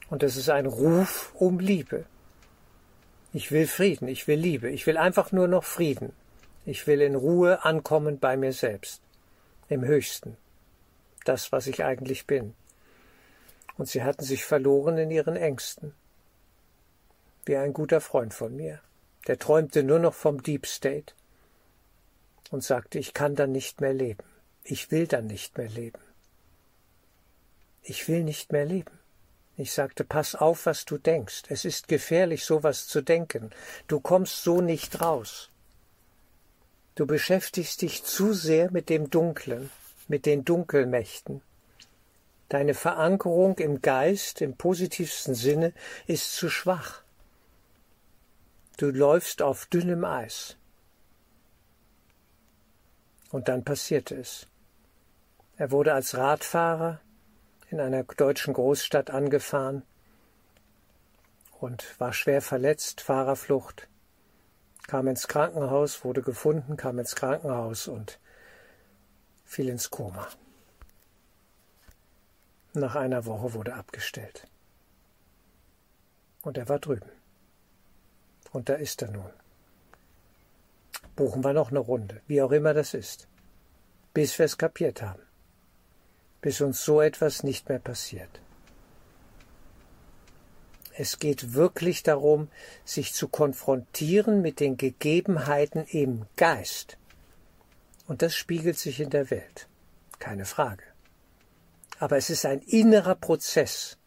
Und 0.10 0.24
es 0.24 0.38
ist 0.38 0.50
ein 0.50 0.66
Ruf 0.66 1.34
um 1.36 1.60
Liebe. 1.60 2.06
Ich 3.34 3.52
will 3.52 3.68
Frieden, 3.68 4.08
ich 4.08 4.28
will 4.28 4.40
Liebe, 4.40 4.70
ich 4.70 4.88
will 4.88 4.98
einfach 4.98 5.32
nur 5.32 5.48
noch 5.48 5.64
Frieden. 5.64 6.14
Ich 6.66 6.88
will 6.88 7.02
in 7.02 7.16
Ruhe 7.16 7.64
ankommen 7.64 8.20
bei 8.20 8.38
mir 8.38 8.54
selbst, 8.54 9.02
im 9.70 9.84
Höchsten, 9.84 10.36
das, 11.24 11.52
was 11.52 11.68
ich 11.68 11.84
eigentlich 11.84 12.26
bin. 12.26 12.56
Und 13.78 13.88
sie 13.88 14.04
hatten 14.04 14.24
sich 14.24 14.46
verloren 14.46 14.98
in 14.98 15.12
ihren 15.12 15.36
Ängsten. 15.36 15.94
Wie 17.46 17.58
ein 17.58 17.74
guter 17.74 18.02
Freund 18.02 18.34
von 18.34 18.56
mir, 18.56 18.80
der 19.28 19.38
träumte 19.38 19.84
nur 19.84 20.00
noch 20.00 20.14
vom 20.14 20.42
Deep 20.42 20.66
State 20.66 21.14
und 22.50 22.64
sagte, 22.64 22.98
ich 22.98 23.14
kann 23.14 23.36
dann 23.36 23.52
nicht 23.52 23.82
mehr 23.82 23.94
leben, 23.94 24.24
ich 24.64 24.90
will 24.90 25.06
dann 25.06 25.28
nicht 25.28 25.58
mehr 25.58 25.70
leben. 25.70 26.00
Ich 27.84 28.08
will 28.08 28.24
nicht 28.24 28.52
mehr 28.52 28.66
leben. 28.66 28.98
Ich 29.58 29.72
sagte, 29.72 30.04
pass 30.04 30.36
auf, 30.36 30.66
was 30.66 30.86
du 30.86 30.98
denkst. 30.98 31.44
Es 31.50 31.64
ist 31.64 31.88
gefährlich, 31.88 32.44
sowas 32.44 32.88
zu 32.88 33.02
denken. 33.02 33.52
Du 33.88 34.00
kommst 34.00 34.44
so 34.44 34.60
nicht 34.60 35.02
raus. 35.02 35.50
Du 36.96 37.06
beschäftigst 37.06 37.82
dich 37.82 38.04
zu 38.04 38.34
sehr 38.34 38.72
mit 38.72 38.90
dem 38.90 39.10
Dunklen, 39.10 39.70
mit 40.08 40.26
den 40.26 40.44
Dunkelmächten. 40.44 41.42
Deine 42.50 42.74
Verankerung 42.74 43.58
im 43.58 43.82
Geist, 43.82 44.42
im 44.42 44.56
positivsten 44.56 45.36
Sinne, 45.36 45.74
ist 46.06 46.36
zu 46.36 46.50
schwach. 46.50 47.04
Du 48.78 48.88
läufst 48.88 49.42
auf 49.42 49.66
dünnem 49.68 50.04
Eis. 50.04 50.58
Und 53.32 53.48
dann 53.48 53.64
passierte 53.64 54.16
es. 54.16 54.48
Er 55.58 55.72
wurde 55.72 55.94
als 55.94 56.16
Radfahrer 56.16 57.00
in 57.76 57.82
einer 57.82 58.06
deutschen 58.06 58.54
Großstadt 58.54 59.10
angefahren 59.10 59.84
und 61.60 62.00
war 62.00 62.14
schwer 62.14 62.42
verletzt, 62.42 63.02
Fahrerflucht, 63.02 63.90
kam 64.88 65.10
ins 65.10 65.28
Krankenhaus, 65.28 66.06
wurde 66.06 66.22
gefunden, 66.22 66.78
kam 66.78 67.00
ins 67.00 67.16
Krankenhaus 67.16 67.90
und 67.90 68.18
fiel 69.44 69.68
ins 69.68 69.90
Koma. 69.90 70.26
Nach 72.74 72.96
einer 72.96 73.26
Woche 73.26 73.54
wurde 73.54 73.74
abgestellt. 73.74 74.48
Und 76.44 76.58
er 76.58 76.70
war 76.70 76.80
drüben. 76.80 77.12
Und 78.54 78.70
da 78.70 78.76
ist 78.76 79.02
er 79.02 79.12
nun. 79.12 79.34
Buchen 81.18 81.44
wir 81.44 81.52
noch 81.52 81.72
eine 81.72 81.80
Runde, 81.80 82.22
wie 82.28 82.42
auch 82.42 82.52
immer 82.52 82.74
das 82.74 82.94
ist, 82.94 83.28
bis 84.14 84.40
wir 84.40 84.46
es 84.46 84.58
kapiert 84.58 85.02
haben 85.02 85.25
bis 86.46 86.62
uns 86.62 86.86
so 86.86 87.02
etwas 87.02 87.42
nicht 87.42 87.70
mehr 87.70 87.80
passiert. 87.80 88.40
Es 90.96 91.18
geht 91.18 91.56
wirklich 91.56 92.04
darum, 92.04 92.50
sich 92.84 93.16
zu 93.16 93.28
konfrontieren 93.30 94.44
mit 94.44 94.60
den 94.60 94.78
Gegebenheiten 94.78 95.86
im 95.86 96.28
Geist. 96.36 97.00
Und 98.06 98.22
das 98.22 98.36
spiegelt 98.36 98.78
sich 98.78 99.00
in 99.00 99.10
der 99.10 99.32
Welt. 99.32 99.68
Keine 100.20 100.46
Frage. 100.46 100.84
Aber 101.98 102.16
es 102.16 102.30
ist 102.30 102.46
ein 102.46 102.60
innerer 102.60 103.16
Prozess. 103.16 103.98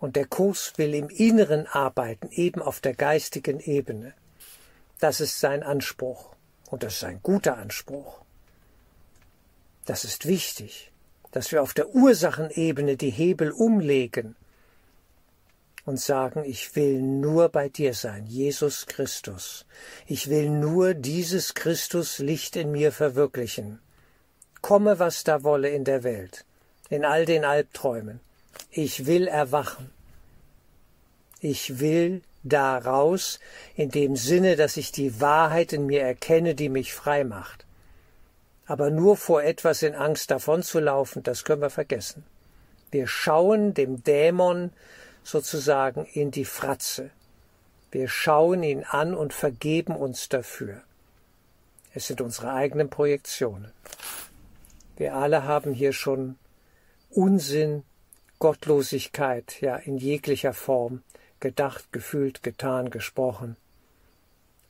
Und 0.00 0.16
der 0.16 0.26
Kurs 0.26 0.74
will 0.76 0.94
im 0.94 1.08
Inneren 1.08 1.66
arbeiten, 1.66 2.28
eben 2.30 2.60
auf 2.60 2.80
der 2.80 2.92
geistigen 2.92 3.58
Ebene. 3.58 4.12
Das 5.00 5.22
ist 5.22 5.40
sein 5.40 5.62
Anspruch. 5.62 6.36
Und 6.68 6.82
das 6.82 6.96
ist 6.96 7.04
ein 7.04 7.22
guter 7.22 7.56
Anspruch. 7.56 8.20
Das 9.86 10.04
ist 10.04 10.26
wichtig 10.26 10.92
dass 11.38 11.52
wir 11.52 11.62
auf 11.62 11.72
der 11.72 11.94
Ursachenebene 11.94 12.96
die 12.96 13.10
Hebel 13.10 13.52
umlegen 13.52 14.34
und 15.84 16.00
sagen, 16.00 16.42
ich 16.44 16.74
will 16.74 17.00
nur 17.00 17.48
bei 17.48 17.68
dir 17.68 17.94
sein, 17.94 18.26
Jesus 18.26 18.86
Christus. 18.86 19.64
Ich 20.08 20.28
will 20.30 20.50
nur 20.50 20.94
dieses 20.94 21.54
Christus 21.54 22.18
Licht 22.18 22.56
in 22.56 22.72
mir 22.72 22.90
verwirklichen. 22.90 23.78
Komme, 24.62 24.98
was 24.98 25.22
da 25.22 25.44
wolle 25.44 25.68
in 25.68 25.84
der 25.84 26.02
Welt, 26.02 26.44
in 26.90 27.04
all 27.04 27.24
den 27.24 27.44
Albträumen. 27.44 28.18
Ich 28.72 29.06
will 29.06 29.28
erwachen. 29.28 29.92
Ich 31.38 31.78
will 31.78 32.22
daraus 32.42 33.38
in 33.76 33.90
dem 33.90 34.16
Sinne, 34.16 34.56
dass 34.56 34.76
ich 34.76 34.90
die 34.90 35.20
Wahrheit 35.20 35.72
in 35.72 35.86
mir 35.86 36.02
erkenne, 36.02 36.56
die 36.56 36.68
mich 36.68 36.92
frei 36.92 37.22
macht. 37.22 37.64
Aber 38.68 38.90
nur 38.90 39.16
vor 39.16 39.42
etwas 39.42 39.82
in 39.82 39.94
Angst 39.94 40.30
davonzulaufen, 40.30 41.22
das 41.22 41.44
können 41.44 41.62
wir 41.62 41.70
vergessen. 41.70 42.22
Wir 42.90 43.06
schauen 43.06 43.72
dem 43.72 44.04
Dämon 44.04 44.72
sozusagen 45.24 46.04
in 46.04 46.30
die 46.30 46.44
Fratze. 46.44 47.10
Wir 47.90 48.08
schauen 48.08 48.62
ihn 48.62 48.84
an 48.84 49.14
und 49.14 49.32
vergeben 49.32 49.96
uns 49.96 50.28
dafür. 50.28 50.82
Es 51.94 52.08
sind 52.08 52.20
unsere 52.20 52.52
eigenen 52.52 52.90
Projektionen. 52.90 53.72
Wir 54.98 55.14
alle 55.14 55.44
haben 55.44 55.72
hier 55.72 55.94
schon 55.94 56.36
Unsinn, 57.08 57.84
Gottlosigkeit, 58.38 59.62
ja 59.62 59.76
in 59.76 59.96
jeglicher 59.96 60.52
Form, 60.52 61.02
gedacht, 61.40 61.90
gefühlt, 61.90 62.42
getan, 62.42 62.90
gesprochen, 62.90 63.56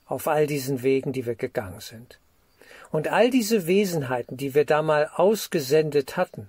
auf 0.06 0.28
all 0.28 0.46
diesen 0.46 0.84
Wegen, 0.84 1.12
die 1.12 1.26
wir 1.26 1.34
gegangen 1.34 1.80
sind. 1.80 2.20
Und 2.90 3.08
all 3.08 3.30
diese 3.30 3.66
Wesenheiten, 3.66 4.36
die 4.36 4.54
wir 4.54 4.64
da 4.64 4.82
mal 4.82 5.10
ausgesendet 5.14 6.16
hatten, 6.16 6.48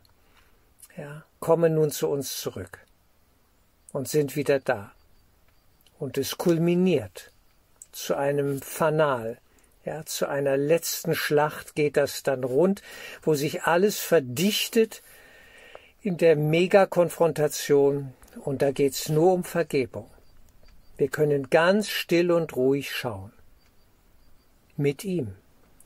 ja, 0.98 1.24
kommen 1.40 1.76
nun 1.76 1.92
zu 1.92 2.08
uns 2.08 2.40
zurück 2.40 2.80
und 3.92 4.08
sind 4.08 4.36
wieder 4.36 4.60
da. 4.60 4.92
Und 5.98 6.18
es 6.18 6.38
kulminiert 6.38 7.32
zu 7.92 8.16
einem 8.16 8.62
Fanal, 8.62 9.38
ja, 9.86 10.06
zu 10.06 10.28
einer 10.28 10.58
letzten 10.58 11.16
Schlacht 11.16 11.76
geht 11.76 11.98
das 11.98 12.24
dann 12.24 12.44
rund, 12.44 12.82
wo 13.22 13.34
sich 13.34 13.64
alles 13.64 14.00
verdichtet 14.00 15.02
in 16.02 16.18
der 16.18 16.36
Megakonfrontation 16.36 18.14
und 18.46 18.62
da 18.62 18.72
geht's 18.72 19.10
nur 19.10 19.34
um 19.34 19.44
Vergebung. 19.44 20.10
Wir 20.98 21.08
können 21.08 21.50
ganz 21.50 21.90
still 21.90 22.32
und 22.32 22.56
ruhig 22.56 22.94
schauen. 22.94 23.32
Mit 24.76 25.04
ihm, 25.04 25.36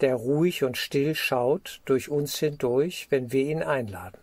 der 0.01 0.15
ruhig 0.15 0.63
und 0.63 0.77
still 0.77 1.15
schaut 1.15 1.81
durch 1.85 2.09
uns 2.09 2.37
hindurch, 2.37 3.07
wenn 3.09 3.31
wir 3.31 3.43
ihn 3.43 3.63
einladen. 3.63 4.19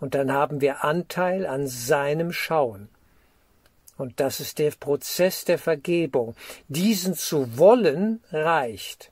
Und 0.00 0.14
dann 0.14 0.32
haben 0.32 0.60
wir 0.60 0.84
Anteil 0.84 1.46
an 1.46 1.66
seinem 1.66 2.32
Schauen. 2.32 2.88
Und 3.96 4.20
das 4.20 4.40
ist 4.40 4.58
der 4.58 4.72
Prozess 4.72 5.44
der 5.44 5.58
Vergebung. 5.58 6.36
Diesen 6.68 7.14
zu 7.14 7.56
wollen 7.56 8.22
reicht. 8.30 9.10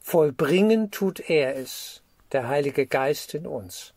Vollbringen 0.00 0.90
tut 0.90 1.28
er 1.28 1.56
es, 1.56 2.02
der 2.30 2.48
Heilige 2.48 2.86
Geist 2.86 3.34
in 3.34 3.46
uns. 3.46 3.92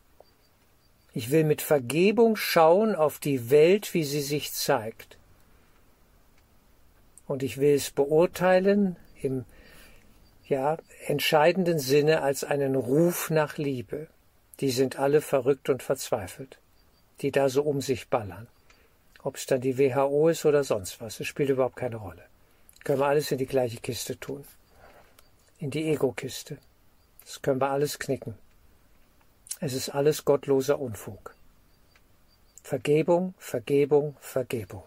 Ich 1.13 1.31
will 1.31 1.43
mit 1.43 1.61
Vergebung 1.61 2.35
schauen 2.35 2.95
auf 2.95 3.19
die 3.19 3.49
Welt, 3.49 3.93
wie 3.93 4.03
sie 4.03 4.21
sich 4.21 4.51
zeigt. 4.53 5.17
Und 7.27 7.41
ich 7.41 7.57
will 7.57 7.73
es 7.73 7.91
beurteilen 7.91 8.97
im 9.21 9.45
ja, 10.47 10.77
entscheidenden 11.08 11.79
Sinne 11.79 12.21
als 12.21 12.43
einen 12.43 12.75
Ruf 12.75 13.29
nach 13.29 13.58
Liebe. 13.58 14.08
Die 14.60 14.71
sind 14.71 14.99
alle 14.99 15.21
verrückt 15.21 15.69
und 15.69 15.84
verzweifelt, 15.84 16.60
die 17.21 17.31
da 17.31 17.49
so 17.49 17.63
um 17.63 17.81
sich 17.81 18.10
ballern. 18.10 18.47
Ob 19.23 19.36
es 19.36 19.47
dann 19.47 19.62
die 19.62 19.77
WHO 19.77 20.29
ist 20.29 20.45
oder 20.45 20.63
sonst 20.63 21.01
was, 21.01 21.19
es 21.19 21.27
spielt 21.27 21.49
überhaupt 21.49 21.75
keine 21.75 21.97
Rolle. 21.97 22.23
Können 22.84 22.99
wir 22.99 23.08
alles 23.08 23.31
in 23.31 23.39
die 23.39 23.47
gleiche 23.47 23.79
Kiste 23.79 24.19
tun. 24.19 24.45
In 25.58 25.71
die 25.71 25.89
Ego-Kiste. 25.89 26.60
Das 27.23 27.41
können 27.41 27.60
wir 27.60 27.71
alles 27.71 27.97
knicken. 27.97 28.36
Es 29.60 29.73
ist 29.73 29.89
alles 29.89 30.25
gottloser 30.25 30.79
Unfug. 30.79 31.34
Vergebung, 32.62 33.34
Vergebung, 33.38 34.15
Vergebung. 34.19 34.84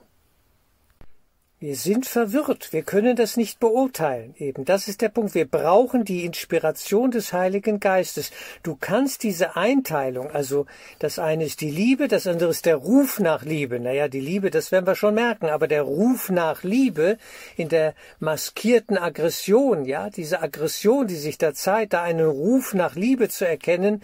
Wir 1.61 1.75
sind 1.75 2.07
verwirrt, 2.07 2.73
wir 2.73 2.85
können 2.85 3.17
das 3.17 3.37
nicht 3.37 3.59
beurteilen. 3.59 4.33
Eben, 4.39 4.65
das 4.65 4.87
ist 4.87 5.01
der 5.01 5.09
Punkt. 5.09 5.35
Wir 5.35 5.45
brauchen 5.45 6.05
die 6.05 6.25
Inspiration 6.25 7.11
des 7.11 7.33
Heiligen 7.33 7.81
Geistes. 7.81 8.31
Du 8.63 8.77
kannst 8.77 9.25
diese 9.25 9.57
Einteilung, 9.57 10.31
also 10.31 10.67
das 11.01 11.19
eine 11.19 11.45
ist 11.45 11.61
die 11.61 11.73
Liebe, 11.73 12.07
das 12.07 12.29
andere 12.29 12.51
ist 12.51 12.65
der 12.65 12.77
Ruf 12.77 13.19
nach 13.19 13.45
Liebe. 13.45 13.81
Naja, 13.81 14.07
die 14.07 14.21
Liebe, 14.21 14.51
das 14.51 14.71
werden 14.71 14.87
wir 14.87 14.95
schon 14.95 15.15
merken, 15.15 15.47
aber 15.47 15.67
der 15.67 15.83
Ruf 15.83 16.31
nach 16.31 16.63
Liebe 16.63 17.19
in 17.57 17.69
der 17.69 17.95
maskierten 18.21 18.97
Aggression, 18.97 19.85
ja, 19.85 20.11
diese 20.11 20.41
Aggression, 20.41 21.09
die 21.09 21.17
sich 21.17 21.39
da 21.39 21.55
zeigt, 21.55 21.93
da 21.93 22.05
einen 22.05 22.29
Ruf 22.29 22.73
nach 22.73 22.95
Liebe 22.95 23.29
zu 23.31 23.45
erkennen, 23.49 24.01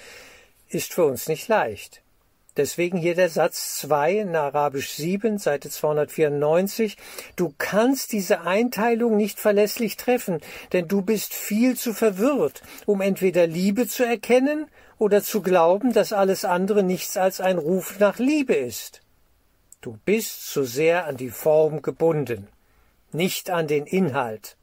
ist 0.70 0.92
für 0.92 1.04
uns 1.04 1.28
nicht 1.28 1.46
leicht. 1.46 2.03
Deswegen 2.56 2.98
hier 2.98 3.16
der 3.16 3.30
Satz 3.30 3.78
2 3.80 4.18
in 4.18 4.36
Arabisch 4.36 4.90
7, 4.90 5.38
Seite 5.38 5.70
294. 5.70 6.96
Du 7.34 7.52
kannst 7.58 8.12
diese 8.12 8.42
Einteilung 8.42 9.16
nicht 9.16 9.40
verlässlich 9.40 9.96
treffen, 9.96 10.40
denn 10.72 10.86
du 10.86 11.02
bist 11.02 11.34
viel 11.34 11.76
zu 11.76 11.92
verwirrt, 11.92 12.62
um 12.86 13.00
entweder 13.00 13.48
Liebe 13.48 13.88
zu 13.88 14.06
erkennen 14.06 14.68
oder 14.98 15.20
zu 15.20 15.42
glauben, 15.42 15.92
dass 15.92 16.12
alles 16.12 16.44
andere 16.44 16.84
nichts 16.84 17.16
als 17.16 17.40
ein 17.40 17.58
Ruf 17.58 17.98
nach 17.98 18.20
Liebe 18.20 18.54
ist. 18.54 19.00
Du 19.80 19.98
bist 20.04 20.48
zu 20.48 20.62
sehr 20.62 21.06
an 21.06 21.16
die 21.16 21.30
Form 21.30 21.82
gebunden, 21.82 22.46
nicht 23.10 23.50
an 23.50 23.66
den 23.66 23.84
Inhalt. 23.84 24.56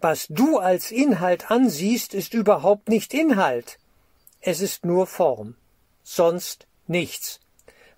Was 0.00 0.28
du 0.28 0.58
als 0.58 0.92
Inhalt 0.92 1.50
ansiehst, 1.50 2.14
ist 2.14 2.32
überhaupt 2.32 2.88
nicht 2.88 3.12
Inhalt. 3.12 3.80
Es 4.40 4.60
ist 4.60 4.84
nur 4.84 5.08
Form 5.08 5.56
sonst 6.04 6.68
nichts. 6.86 7.40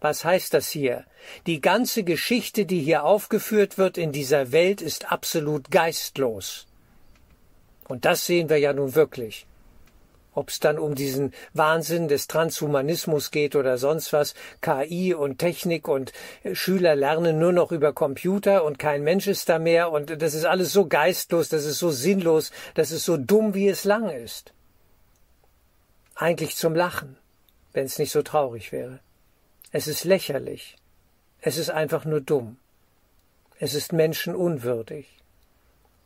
Was 0.01 0.25
heißt 0.25 0.55
das 0.55 0.69
hier? 0.69 1.05
Die 1.47 1.61
ganze 1.61 2.05
Geschichte, 2.05 2.65
die 2.65 2.81
hier 2.81 3.05
aufgeführt 3.05 3.77
wird 3.77 3.99
in 3.99 4.13
dieser 4.13 4.53
Welt, 4.53 4.81
ist 4.81 5.11
absolut 5.11 5.71
geistlos. 5.71 6.67
Und 7.89 8.05
das 8.05 8.27
sehen 8.27 8.49
wir 8.49 8.59
ja 8.59 8.73
nun 8.73 8.95
wirklich. 8.95 9.47
Ob 10.33 10.51
es 10.51 10.61
dann 10.61 10.79
um 10.79 10.95
diesen 10.95 11.33
Wahnsinn 11.55 12.09
des 12.09 12.27
Transhumanismus 12.27 13.31
geht 13.31 13.57
oder 13.57 13.79
sonst 13.79 14.13
was, 14.13 14.35
KI 14.61 15.15
und 15.15 15.39
Technik 15.39 15.89
und 15.89 16.13
Schüler 16.53 16.95
lernen 16.95 17.39
nur 17.39 17.53
noch 17.53 17.73
über 17.73 17.95
Computer 17.95 18.63
und 18.63 18.79
kein 18.79 19.03
Mensch 19.03 19.29
ist 19.29 19.49
da 19.49 19.59
mehr 19.59 19.91
und 19.91 20.21
das 20.21 20.35
ist 20.35 20.45
alles 20.45 20.73
so 20.73 20.87
geistlos, 20.87 21.49
das 21.49 21.65
ist 21.65 21.79
so 21.79 21.91
sinnlos, 21.91 22.51
das 22.75 22.91
ist 22.91 23.07
so 23.07 23.17
dumm, 23.17 23.55
wie 23.55 23.69
es 23.69 23.85
lang 23.85 24.11
ist. 24.11 24.53
Eigentlich 26.15 26.55
zum 26.57 26.75
Lachen 26.75 27.17
wenn 27.77 27.85
es 27.85 27.99
nicht 27.99 28.11
so 28.11 28.23
traurig 28.23 28.73
wäre. 28.73 29.01
Es 29.71 29.87
ist 29.87 30.05
lächerlich. 30.05 30.77
Es 31.43 31.59
ist 31.59 31.69
einfach 31.69 32.07
nur 32.07 32.23
dumm. 32.23 32.57
Es 33.59 33.75
ist 33.75 33.93
menschenunwürdig. 33.93 35.07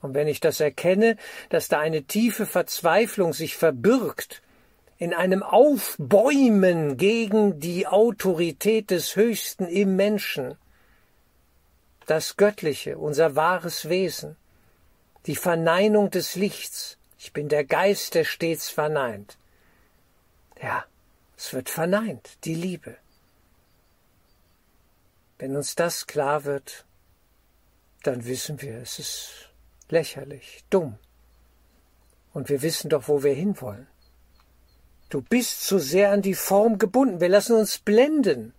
Und 0.02 0.14
wenn 0.14 0.26
ich 0.26 0.40
das 0.40 0.58
erkenne, 0.58 1.16
dass 1.48 1.68
da 1.68 1.78
eine 1.78 2.02
tiefe 2.02 2.44
Verzweiflung 2.44 3.32
sich 3.32 3.56
verbirgt, 3.56 4.42
in 4.98 5.14
einem 5.14 5.44
Aufbäumen 5.44 6.96
gegen 6.96 7.60
die 7.60 7.86
Autorität 7.86 8.90
des 8.90 9.14
Höchsten 9.14 9.68
im 9.68 9.94
Menschen, 9.94 10.56
das 12.06 12.36
Göttliche, 12.36 12.98
unser 12.98 13.36
wahres 13.36 13.88
Wesen, 13.88 14.34
die 15.26 15.36
Verneinung 15.36 16.10
des 16.10 16.34
Lichts, 16.34 16.98
ich 17.16 17.32
bin 17.32 17.48
der 17.48 17.64
Geist, 17.64 18.16
der 18.16 18.24
stets 18.24 18.70
verneint. 18.70 19.38
Ja, 20.60 20.84
es 21.40 21.54
wird 21.54 21.70
verneint, 21.70 22.36
die 22.44 22.54
Liebe. 22.54 22.98
Wenn 25.38 25.56
uns 25.56 25.74
das 25.74 26.06
klar 26.06 26.44
wird, 26.44 26.84
dann 28.02 28.26
wissen 28.26 28.60
wir, 28.60 28.76
es 28.76 28.98
ist 28.98 29.48
lächerlich, 29.88 30.64
dumm. 30.68 30.98
Und 32.34 32.50
wir 32.50 32.60
wissen 32.60 32.90
doch, 32.90 33.08
wo 33.08 33.22
wir 33.22 33.32
hinwollen. 33.32 33.86
Du 35.08 35.22
bist 35.22 35.64
zu 35.64 35.78
sehr 35.78 36.12
an 36.12 36.20
die 36.20 36.34
Form 36.34 36.76
gebunden. 36.76 37.20
Wir 37.20 37.30
lassen 37.30 37.56
uns 37.56 37.78
blenden 37.78 38.52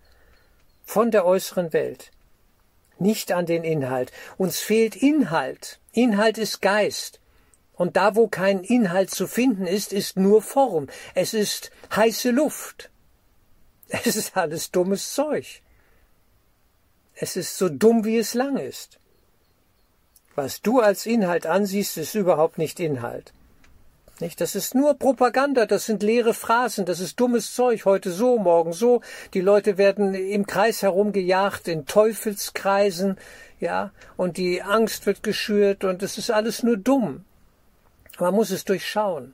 von 0.83 1.11
der 1.11 1.23
äußeren 1.23 1.73
Welt, 1.73 2.09
nicht 2.97 3.31
an 3.31 3.45
den 3.45 3.63
Inhalt. 3.63 4.11
Uns 4.39 4.59
fehlt 4.59 4.95
Inhalt. 4.95 5.79
Inhalt 5.91 6.39
ist 6.39 6.63
Geist. 6.63 7.20
Und 7.81 7.97
da, 7.97 8.15
wo 8.15 8.27
kein 8.27 8.63
Inhalt 8.63 9.09
zu 9.09 9.25
finden 9.25 9.65
ist, 9.65 9.91
ist 9.91 10.15
nur 10.15 10.43
Form. 10.43 10.85
Es 11.15 11.33
ist 11.33 11.71
heiße 11.95 12.29
Luft. 12.29 12.91
Es 14.05 14.15
ist 14.15 14.37
alles 14.37 14.69
dummes 14.69 15.15
Zeug. 15.15 15.63
Es 17.15 17.35
ist 17.35 17.57
so 17.57 17.69
dumm, 17.69 18.05
wie 18.05 18.19
es 18.19 18.35
lang 18.35 18.57
ist. 18.57 18.99
Was 20.35 20.61
du 20.61 20.79
als 20.79 21.07
Inhalt 21.07 21.47
ansiehst, 21.47 21.97
ist 21.97 22.13
überhaupt 22.13 22.59
nicht 22.59 22.79
Inhalt. 22.79 23.33
Nicht? 24.19 24.41
Das 24.41 24.53
ist 24.53 24.75
nur 24.75 24.93
Propaganda, 24.93 25.65
das 25.65 25.87
sind 25.87 26.03
leere 26.03 26.35
Phrasen, 26.35 26.85
das 26.85 26.99
ist 26.99 27.19
dummes 27.19 27.55
Zeug, 27.55 27.85
heute 27.85 28.11
so, 28.11 28.37
morgen 28.37 28.73
so. 28.73 29.01
Die 29.33 29.41
Leute 29.41 29.79
werden 29.79 30.13
im 30.13 30.45
Kreis 30.45 30.83
herumgejagt, 30.83 31.67
in 31.67 31.87
Teufelskreisen, 31.87 33.17
ja, 33.59 33.91
und 34.17 34.37
die 34.37 34.61
Angst 34.61 35.07
wird 35.07 35.23
geschürt 35.23 35.83
und 35.83 36.03
es 36.03 36.19
ist 36.19 36.29
alles 36.29 36.61
nur 36.61 36.77
dumm. 36.77 37.25
Man 38.21 38.35
muss 38.35 38.51
es 38.51 38.65
durchschauen. 38.65 39.33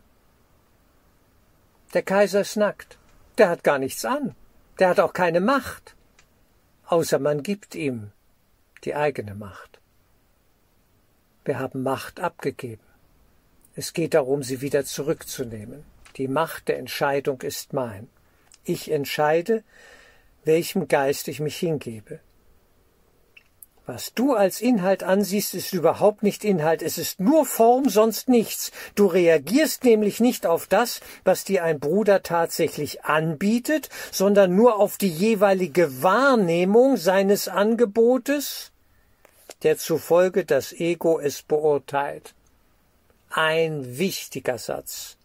Der 1.94 2.04
Kaiser 2.04 2.40
ist 2.40 2.56
nackt. 2.56 2.98
Der 3.38 3.50
hat 3.50 3.66
gar 3.66 3.80
nichts 3.80 4.06
an. 4.06 4.34
Der 4.80 4.88
hat 4.88 5.02
auch 5.02 5.12
keine 5.12 5.42
Macht. 5.42 5.98
Außer 6.86 7.20
man 7.20 7.44
gibt 7.44 7.76
ihm 7.76 8.12
die 8.86 8.96
eigene 8.96 9.36
Macht. 9.36 9.82
Wir 11.44 11.60
haben 11.60 11.84
Macht 11.84 12.22
abgegeben. 12.22 12.88
Es 13.76 13.92
geht 13.92 14.14
darum, 14.14 14.42
sie 14.42 14.62
wieder 14.62 14.86
zurückzunehmen. 14.86 15.84
Die 16.16 16.30
Macht 16.30 16.70
der 16.70 16.80
Entscheidung 16.80 17.42
ist 17.42 17.74
mein. 17.74 18.08
Ich 18.64 18.90
entscheide, 18.90 19.66
welchem 20.46 20.88
Geist 20.88 21.28
ich 21.28 21.42
mich 21.42 21.58
hingebe. 21.58 22.22
Was 23.90 24.14
du 24.14 24.34
als 24.34 24.60
Inhalt 24.60 25.02
ansiehst, 25.04 25.54
ist 25.54 25.72
überhaupt 25.72 26.22
nicht 26.22 26.44
Inhalt, 26.44 26.82
es 26.82 26.98
ist 26.98 27.22
nur 27.22 27.46
Form, 27.46 27.88
sonst 27.88 28.28
nichts. 28.28 28.74
Du 28.96 29.06
reagierst 29.06 29.86
nämlich 29.86 30.20
nicht 30.20 30.46
auf 30.46 30.68
das, 30.68 31.00
was 31.24 31.46
dir 31.46 31.64
ein 31.64 31.80
Bruder 31.80 32.22
tatsächlich 32.22 33.06
anbietet, 33.06 33.88
sondern 34.12 34.54
nur 34.54 34.76
auf 34.76 34.98
die 34.98 35.08
jeweilige 35.08 36.04
Wahrnehmung 36.04 36.98
seines 36.98 37.48
Angebotes, 37.48 38.74
der 39.64 39.78
zufolge 39.78 40.44
das 40.44 40.74
Ego 40.74 41.18
es 41.18 41.42
beurteilt. 41.42 42.36
Ein 43.30 43.98
wichtiger 43.98 44.58
Satz. 44.58 45.16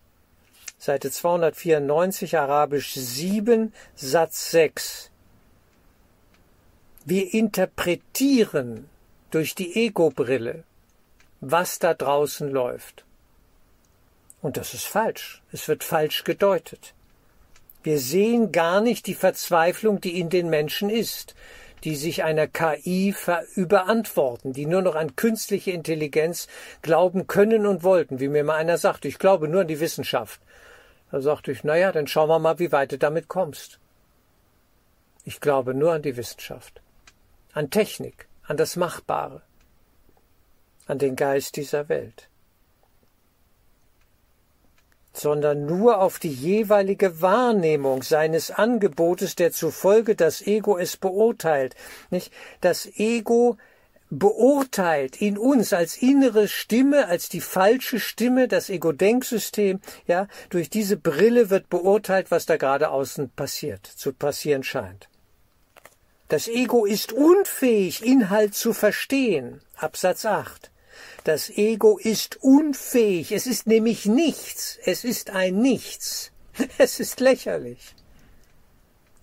Seite 0.78 1.10
294, 1.10 2.38
Arabisch 2.38 2.94
7, 2.94 3.72
Satz 3.96 4.52
6. 4.52 5.11
Wir 7.04 7.34
interpretieren 7.34 8.88
durch 9.32 9.56
die 9.56 9.74
Ego-Brille, 9.74 10.62
was 11.40 11.80
da 11.80 11.94
draußen 11.94 12.48
läuft. 12.48 13.04
Und 14.40 14.56
das 14.56 14.72
ist 14.72 14.84
falsch. 14.84 15.42
Es 15.50 15.66
wird 15.66 15.82
falsch 15.82 16.22
gedeutet. 16.22 16.94
Wir 17.82 17.98
sehen 17.98 18.52
gar 18.52 18.80
nicht 18.80 19.08
die 19.08 19.16
Verzweiflung, 19.16 20.00
die 20.00 20.20
in 20.20 20.30
den 20.30 20.48
Menschen 20.48 20.90
ist, 20.90 21.34
die 21.82 21.96
sich 21.96 22.22
einer 22.22 22.46
KI 22.46 23.16
überantworten, 23.56 24.52
die 24.52 24.66
nur 24.66 24.82
noch 24.82 24.94
an 24.94 25.16
künstliche 25.16 25.72
Intelligenz 25.72 26.46
glauben 26.82 27.26
können 27.26 27.66
und 27.66 27.82
wollten, 27.82 28.20
wie 28.20 28.28
mir 28.28 28.44
mal 28.44 28.54
einer 28.54 28.78
sagte, 28.78 29.08
ich 29.08 29.18
glaube 29.18 29.48
nur 29.48 29.62
an 29.62 29.68
die 29.68 29.80
Wissenschaft. 29.80 30.40
Da 31.10 31.20
sagte 31.20 31.50
ich, 31.50 31.64
na 31.64 31.76
ja, 31.76 31.90
dann 31.90 32.06
schauen 32.06 32.28
wir 32.28 32.38
mal, 32.38 32.60
wie 32.60 32.70
weit 32.70 32.92
du 32.92 32.98
damit 32.98 33.26
kommst. 33.26 33.80
Ich 35.24 35.40
glaube 35.40 35.74
nur 35.74 35.94
an 35.94 36.02
die 36.02 36.16
Wissenschaft 36.16 36.80
an 37.52 37.70
Technik, 37.70 38.28
an 38.44 38.56
das 38.56 38.76
Machbare, 38.76 39.42
an 40.86 40.98
den 40.98 41.16
Geist 41.16 41.56
dieser 41.56 41.88
Welt, 41.88 42.28
sondern 45.12 45.66
nur 45.66 46.00
auf 46.00 46.18
die 46.18 46.32
jeweilige 46.32 47.20
Wahrnehmung 47.20 48.02
seines 48.02 48.50
Angebotes, 48.50 49.36
der 49.36 49.52
zufolge 49.52 50.16
das 50.16 50.40
Ego 50.46 50.78
es 50.78 50.96
beurteilt. 50.96 51.74
Nicht? 52.10 52.32
Das 52.62 52.86
Ego 52.96 53.58
beurteilt 54.08 55.20
in 55.20 55.38
uns 55.38 55.72
als 55.72 55.96
innere 55.96 56.48
Stimme, 56.48 57.08
als 57.08 57.28
die 57.28 57.40
falsche 57.40 57.98
Stimme, 57.98 58.46
das 58.46 58.68
Ego-Denksystem, 58.68 59.80
ja, 60.06 60.28
durch 60.50 60.68
diese 60.68 60.98
Brille 60.98 61.48
wird 61.48 61.70
beurteilt, 61.70 62.30
was 62.30 62.44
da 62.44 62.58
gerade 62.58 62.90
außen 62.90 63.30
passiert, 63.30 63.86
zu 63.86 64.12
passieren 64.12 64.62
scheint. 64.62 65.08
Das 66.32 66.48
Ego 66.48 66.86
ist 66.86 67.12
unfähig, 67.12 68.02
Inhalt 68.02 68.54
zu 68.54 68.72
verstehen. 68.72 69.60
Absatz 69.76 70.24
8. 70.24 70.70
Das 71.24 71.50
Ego 71.50 71.98
ist 71.98 72.38
unfähig. 72.40 73.32
Es 73.32 73.46
ist 73.46 73.66
nämlich 73.66 74.06
nichts. 74.06 74.78
Es 74.86 75.04
ist 75.04 75.28
ein 75.28 75.60
Nichts. 75.60 76.32
Es 76.78 77.00
ist 77.00 77.20
lächerlich. 77.20 77.94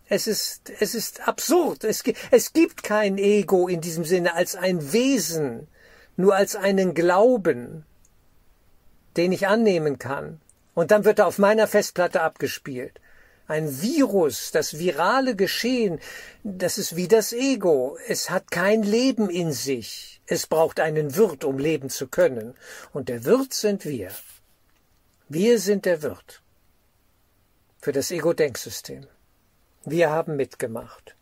Es 0.08 0.28
ist, 0.28 0.72
es 0.80 0.94
ist 0.94 1.28
absurd. 1.28 1.84
Es, 1.84 2.04
es 2.30 2.54
gibt 2.54 2.84
kein 2.84 3.18
Ego 3.18 3.68
in 3.68 3.82
diesem 3.82 4.06
Sinne 4.06 4.36
als 4.36 4.56
ein 4.56 4.94
Wesen, 4.94 5.68
nur 6.16 6.36
als 6.36 6.56
einen 6.56 6.94
Glauben, 6.94 7.86
den 9.18 9.32
ich 9.32 9.48
annehmen 9.48 9.98
kann. 9.98 10.40
Und 10.76 10.92
dann 10.92 11.06
wird 11.06 11.18
er 11.18 11.26
auf 11.26 11.40
meiner 11.40 11.66
Festplatte 11.66 12.22
abgespielt 12.22 13.00
ein 13.50 13.82
Virus, 13.82 14.52
das 14.52 14.78
virale 14.78 15.36
Geschehen, 15.36 16.00
das 16.44 16.78
ist 16.78 16.96
wie 16.96 17.08
das 17.08 17.34
Ego. 17.34 17.98
Es 18.08 18.30
hat 18.30 18.52
kein 18.52 18.84
Leben 18.84 19.30
in 19.30 19.52
sich. 19.52 20.22
Es 20.28 20.46
braucht 20.46 20.80
einen 20.80 21.16
Wirt, 21.16 21.44
um 21.44 21.58
leben 21.58 21.90
zu 21.90 22.08
können. 22.08 22.56
Und 22.94 23.10
der 23.10 23.26
Wirt 23.26 23.54
sind 23.54 23.86
wir. 23.86 24.12
Wir 25.28 25.60
sind 25.60 25.86
der 25.86 26.04
Wirt 26.04 26.42
für 27.82 27.92
das 27.92 28.12
Ego-Denksystem. 28.12 29.08
Wir 29.84 30.12
haben 30.12 30.36
mitgemacht. 30.36 31.16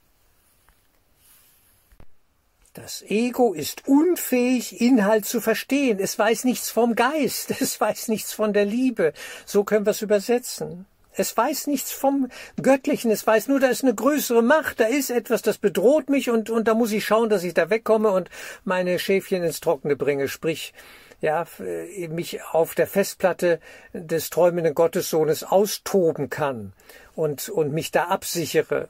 Das 2.73 3.01
Ego 3.03 3.53
ist 3.53 3.87
unfähig, 3.87 4.81
Inhalt 4.81 5.25
zu 5.25 5.39
verstehen. 5.39 5.99
Es 5.99 6.19
weiß 6.19 6.43
nichts 6.43 6.69
vom 6.69 6.93
Geist. 6.95 7.51
Es 7.61 7.79
weiß 7.79 8.09
nichts 8.09 8.33
von 8.33 8.53
der 8.53 8.65
Liebe. 8.65 9.13
So 9.45 9.63
können 9.63 9.85
wir 9.85 9.91
es 9.91 10.01
übersetzen. 10.01 10.85
Es 11.19 11.35
weiß 11.35 11.65
nichts 11.65 11.91
vom 11.91 12.29
Göttlichen, 12.61 13.09
es 13.09 13.25
weiß 13.25 13.47
nur, 13.47 13.59
da 13.59 13.69
ist 13.69 13.83
eine 13.83 13.95
größere 13.95 14.43
Macht, 14.43 14.79
da 14.79 14.85
ist 14.85 15.09
etwas, 15.09 15.41
das 15.41 15.57
bedroht 15.57 16.11
mich 16.11 16.29
und, 16.29 16.51
und 16.51 16.67
da 16.67 16.75
muss 16.75 16.91
ich 16.91 17.05
schauen, 17.05 17.29
dass 17.29 17.43
ich 17.43 17.55
da 17.55 17.71
wegkomme 17.71 18.11
und 18.11 18.29
meine 18.65 18.99
Schäfchen 18.99 19.43
ins 19.43 19.59
Trockene 19.59 19.95
bringe, 19.95 20.27
sprich, 20.27 20.75
ja, 21.19 21.47
äh, 21.59 22.07
mich 22.07 22.43
auf 22.43 22.75
der 22.75 22.85
Festplatte 22.85 23.59
des 23.93 24.29
träumenden 24.29 24.75
Gottessohnes 24.75 25.43
austoben 25.43 26.29
kann 26.29 26.73
und, 27.15 27.49
und 27.49 27.73
mich 27.73 27.89
da 27.89 28.05
absichere, 28.05 28.87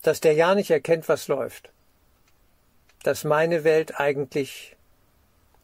dass 0.00 0.20
der 0.20 0.32
ja 0.32 0.54
nicht 0.54 0.70
erkennt, 0.70 1.10
was 1.10 1.28
läuft. 1.28 1.68
Dass 3.02 3.24
meine 3.24 3.64
Welt 3.64 4.00
eigentlich 4.00 4.76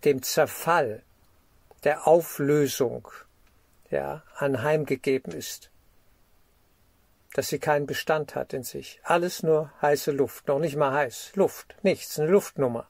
dem 0.05 0.23
Zerfall, 0.23 1.03
der 1.85 2.07
Auflösung, 2.07 3.09
ja, 3.91 4.23
anheimgegeben 4.35 5.33
ist 5.33 5.71
dass 7.37 7.49
sie 7.49 7.59
keinen 7.59 7.85
Bestand 7.85 8.35
hat 8.35 8.55
in 8.55 8.63
sich. 8.63 8.99
Alles 9.03 9.43
nur 9.43 9.71
heiße 9.83 10.11
Luft, 10.11 10.49
noch 10.49 10.59
nicht 10.59 10.75
mal 10.75 10.93
heiß. 10.93 11.33
Luft, 11.35 11.77
nichts, 11.83 12.19
eine 12.19 12.31
Luftnummer. 12.31 12.89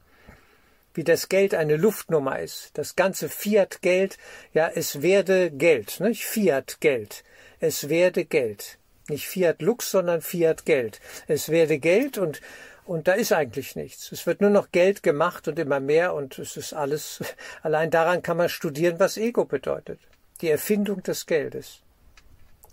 Wie 0.93 1.03
das 1.03 1.27
Geld 1.27 1.53
eine 1.53 1.75
Luftnummer 1.75 2.39
ist. 2.39 2.71
Das 2.77 2.95
ganze 2.95 3.27
Fiat-Geld, 3.27 4.17
ja, 4.53 4.71
es 4.73 5.01
werde 5.01 5.51
Geld, 5.51 5.99
nicht? 5.99 6.25
Fiat-Geld. 6.25 7.25
Es 7.59 7.89
werde 7.89 8.23
Geld. 8.23 8.77
Nicht 9.09 9.27
Fiat 9.27 9.61
Lux, 9.61 9.91
sondern 9.91 10.21
Fiat 10.21 10.63
Geld. 10.63 11.01
Es 11.27 11.49
werde 11.49 11.77
Geld 11.77 12.17
und 12.17 12.41
und 12.85 13.09
da 13.09 13.13
ist 13.13 13.33
eigentlich 13.33 13.75
nichts. 13.75 14.13
Es 14.13 14.25
wird 14.25 14.39
nur 14.39 14.49
noch 14.49 14.71
Geld 14.71 15.03
gemacht 15.03 15.49
und 15.49 15.59
immer 15.59 15.81
mehr 15.81 16.13
und 16.13 16.39
es 16.39 16.55
ist 16.55 16.71
alles, 16.71 17.21
allein 17.61 17.91
daran 17.91 18.21
kann 18.21 18.37
man 18.37 18.47
studieren, 18.47 18.97
was 18.97 19.17
Ego 19.17 19.43
bedeutet. 19.43 19.99
Die 20.39 20.49
Erfindung 20.49 21.03
des 21.03 21.25
Geldes 21.25 21.81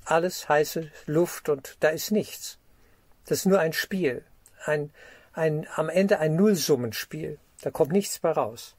alles 0.05 0.49
heiße 0.49 0.91
Luft 1.07 1.49
und 1.49 1.77
da 1.81 1.89
ist 1.89 2.11
nichts. 2.11 2.59
Das 3.27 3.39
ist 3.39 3.47
nur 3.47 3.61
ein 3.61 3.73
Spiel, 3.73 4.25
ein, 4.65 4.91
ein, 5.33 5.67
am 5.75 5.89
Ende 5.89 6.19
ein 6.19 6.37
Nullsummenspiel. 6.37 7.39
Da 7.63 7.71
kommt 7.71 7.93
nichts 7.93 8.23
mehr 8.23 8.33
raus. 8.33 8.75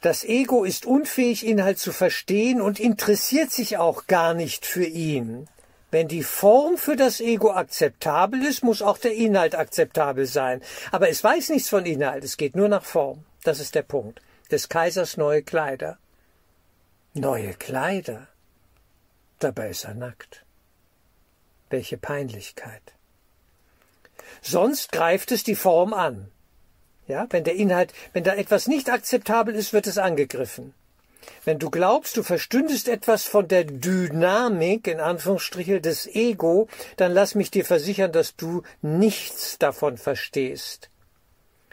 Das 0.00 0.22
Ego 0.22 0.62
ist 0.62 0.86
unfähig, 0.86 1.44
Inhalt 1.44 1.80
zu 1.80 1.92
verstehen 1.92 2.60
und 2.60 2.78
interessiert 2.78 3.50
sich 3.50 3.78
auch 3.78 4.06
gar 4.06 4.32
nicht 4.32 4.64
für 4.64 4.84
ihn. 4.84 5.48
Wenn 5.90 6.06
die 6.06 6.22
Form 6.22 6.76
für 6.76 6.94
das 6.94 7.20
Ego 7.20 7.50
akzeptabel 7.50 8.44
ist, 8.44 8.62
muss 8.62 8.82
auch 8.82 8.98
der 8.98 9.14
Inhalt 9.14 9.56
akzeptabel 9.56 10.26
sein. 10.26 10.62
Aber 10.92 11.08
es 11.08 11.24
weiß 11.24 11.48
nichts 11.48 11.68
von 11.68 11.84
Inhalt, 11.84 12.22
es 12.22 12.36
geht 12.36 12.54
nur 12.54 12.68
nach 12.68 12.84
Form. 12.84 13.24
Das 13.42 13.58
ist 13.58 13.74
der 13.74 13.82
Punkt. 13.82 14.20
Des 14.50 14.68
Kaisers 14.68 15.16
neue 15.16 15.42
Kleider. 15.42 15.98
Neue 17.14 17.54
Kleider. 17.54 18.28
Dabei 19.38 19.70
ist 19.70 19.84
er 19.84 19.94
nackt. 19.94 20.44
Welche 21.70 21.96
Peinlichkeit. 21.96 22.94
Sonst 24.42 24.92
greift 24.92 25.32
es 25.32 25.44
die 25.44 25.54
Form 25.54 25.92
an. 25.92 26.30
Ja, 27.06 27.26
wenn 27.30 27.44
der 27.44 27.54
Inhalt, 27.54 27.92
wenn 28.12 28.24
da 28.24 28.34
etwas 28.34 28.66
nicht 28.66 28.90
akzeptabel 28.90 29.54
ist, 29.54 29.72
wird 29.72 29.86
es 29.86 29.98
angegriffen. 29.98 30.74
Wenn 31.44 31.58
du 31.58 31.70
glaubst, 31.70 32.16
du 32.16 32.22
verstündest 32.22 32.88
etwas 32.88 33.24
von 33.24 33.48
der 33.48 33.64
Dynamik, 33.64 34.86
in 34.86 35.00
Anführungsstriche, 35.00 35.80
des 35.80 36.06
Ego, 36.06 36.68
dann 36.96 37.12
lass 37.12 37.34
mich 37.34 37.50
dir 37.50 37.64
versichern, 37.64 38.12
dass 38.12 38.36
du 38.36 38.62
nichts 38.82 39.58
davon 39.58 39.98
verstehst 39.98 40.90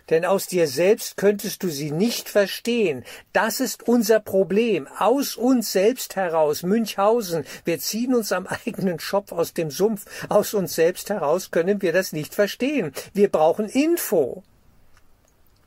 denn 0.10 0.26
aus 0.26 0.48
dir 0.48 0.68
selbst 0.68 1.18
könntest 1.18 1.64
du 1.64 1.70
sie 1.70 1.92
nicht 1.92 2.30
verstehen. 2.30 3.04
Das 3.34 3.60
ist 3.60 3.88
unser 3.88 4.20
Problem. 4.20 4.88
Aus 5.00 5.36
uns 5.36 5.72
selbst 5.72 6.16
heraus, 6.16 6.64
Münchhausen, 6.64 7.46
wir 7.64 7.80
ziehen 7.80 8.14
uns 8.14 8.32
am 8.32 8.48
eigenen 8.48 9.00
Schopf 9.00 9.32
aus 9.32 9.54
dem 9.54 9.72
Sumpf. 9.72 10.06
Aus 10.30 10.54
uns 10.54 10.76
selbst 10.76 11.10
heraus 11.10 11.52
können 11.52 11.82
wir 11.82 11.94
das 11.94 12.14
nicht 12.14 12.34
verstehen. 12.34 12.92
Wir 13.14 13.30
brauchen 13.30 13.68
Info. 13.68 14.44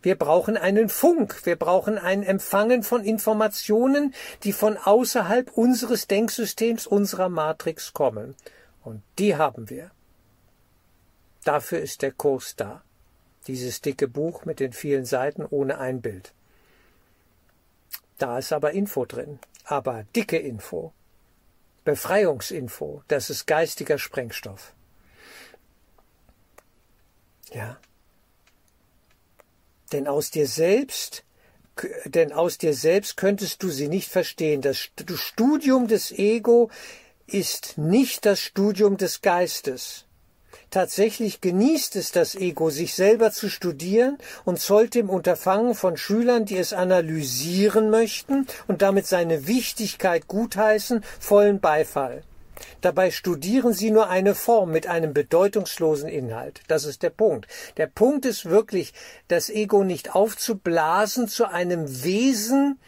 Wir 0.00 0.14
brauchen 0.14 0.56
einen 0.56 0.88
Funk, 0.88 1.44
wir 1.44 1.56
brauchen 1.56 1.98
ein 1.98 2.22
Empfangen 2.22 2.84
von 2.84 3.02
Informationen, 3.02 4.14
die 4.44 4.52
von 4.52 4.76
außerhalb 4.76 5.50
unseres 5.50 6.06
Denksystems, 6.06 6.86
unserer 6.86 7.28
Matrix 7.28 7.92
kommen. 7.92 8.36
Und 8.84 9.02
die 9.18 9.34
haben 9.34 9.68
wir. 9.70 9.90
Dafür 11.42 11.80
ist 11.80 12.02
der 12.02 12.12
Kurs 12.12 12.54
da 12.54 12.82
dieses 13.48 13.80
dicke 13.80 14.06
Buch 14.06 14.44
mit 14.44 14.60
den 14.60 14.72
vielen 14.72 15.04
Seiten 15.04 15.44
ohne 15.44 15.78
ein 15.78 16.00
Bild. 16.00 16.32
Da 18.18 18.38
ist 18.38 18.52
aber 18.52 18.72
Info 18.72 19.04
drin, 19.06 19.38
aber 19.64 20.04
dicke 20.14 20.38
Info. 20.38 20.92
Befreiungsinfo, 21.84 23.02
das 23.08 23.30
ist 23.30 23.46
geistiger 23.46 23.98
Sprengstoff. 23.98 24.74
Ja. 27.52 27.80
Denn 29.92 30.06
aus 30.06 30.30
dir 30.30 30.46
selbst, 30.46 31.24
denn 32.04 32.32
aus 32.32 32.58
dir 32.58 32.74
selbst 32.74 33.16
könntest 33.16 33.62
du 33.62 33.70
sie 33.70 33.88
nicht 33.88 34.10
verstehen. 34.10 34.60
Das 34.60 34.76
Studium 34.76 35.88
des 35.88 36.10
Ego 36.12 36.70
ist 37.26 37.78
nicht 37.78 38.26
das 38.26 38.40
Studium 38.40 38.98
des 38.98 39.22
Geistes. 39.22 40.04
Tatsächlich 40.70 41.40
genießt 41.40 41.96
es 41.96 42.12
das 42.12 42.34
Ego, 42.34 42.70
sich 42.70 42.94
selber 42.94 43.32
zu 43.32 43.48
studieren 43.48 44.18
und 44.44 44.60
zollt 44.60 44.94
dem 44.94 45.08
Unterfangen 45.08 45.74
von 45.74 45.96
Schülern, 45.96 46.44
die 46.44 46.58
es 46.58 46.72
analysieren 46.72 47.90
möchten 47.90 48.46
und 48.66 48.82
damit 48.82 49.06
seine 49.06 49.46
Wichtigkeit 49.46 50.28
gutheißen, 50.28 51.04
vollen 51.18 51.60
Beifall. 51.60 52.22
Dabei 52.80 53.10
studieren 53.10 53.72
sie 53.72 53.90
nur 53.90 54.08
eine 54.08 54.34
Form 54.34 54.70
mit 54.70 54.86
einem 54.86 55.14
bedeutungslosen 55.14 56.08
Inhalt. 56.08 56.60
Das 56.68 56.84
ist 56.84 57.02
der 57.02 57.10
Punkt. 57.10 57.46
Der 57.76 57.86
Punkt 57.86 58.24
ist 58.24 58.46
wirklich, 58.46 58.92
das 59.28 59.48
Ego 59.48 59.84
nicht 59.84 60.14
aufzublasen 60.14 61.28
zu 61.28 61.46
einem 61.46 62.04
Wesen, 62.04 62.78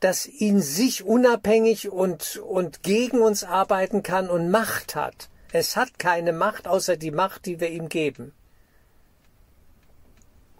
das 0.00 0.26
in 0.26 0.60
sich 0.60 1.04
unabhängig 1.04 1.88
und, 1.90 2.36
und 2.38 2.82
gegen 2.82 3.20
uns 3.20 3.44
arbeiten 3.44 4.02
kann 4.02 4.28
und 4.28 4.50
Macht 4.50 4.96
hat. 4.96 5.28
Es 5.54 5.76
hat 5.76 5.98
keine 5.98 6.32
Macht 6.32 6.66
außer 6.66 6.96
die 6.96 7.10
Macht, 7.10 7.44
die 7.44 7.60
wir 7.60 7.68
ihm 7.68 7.90
geben. 7.90 8.32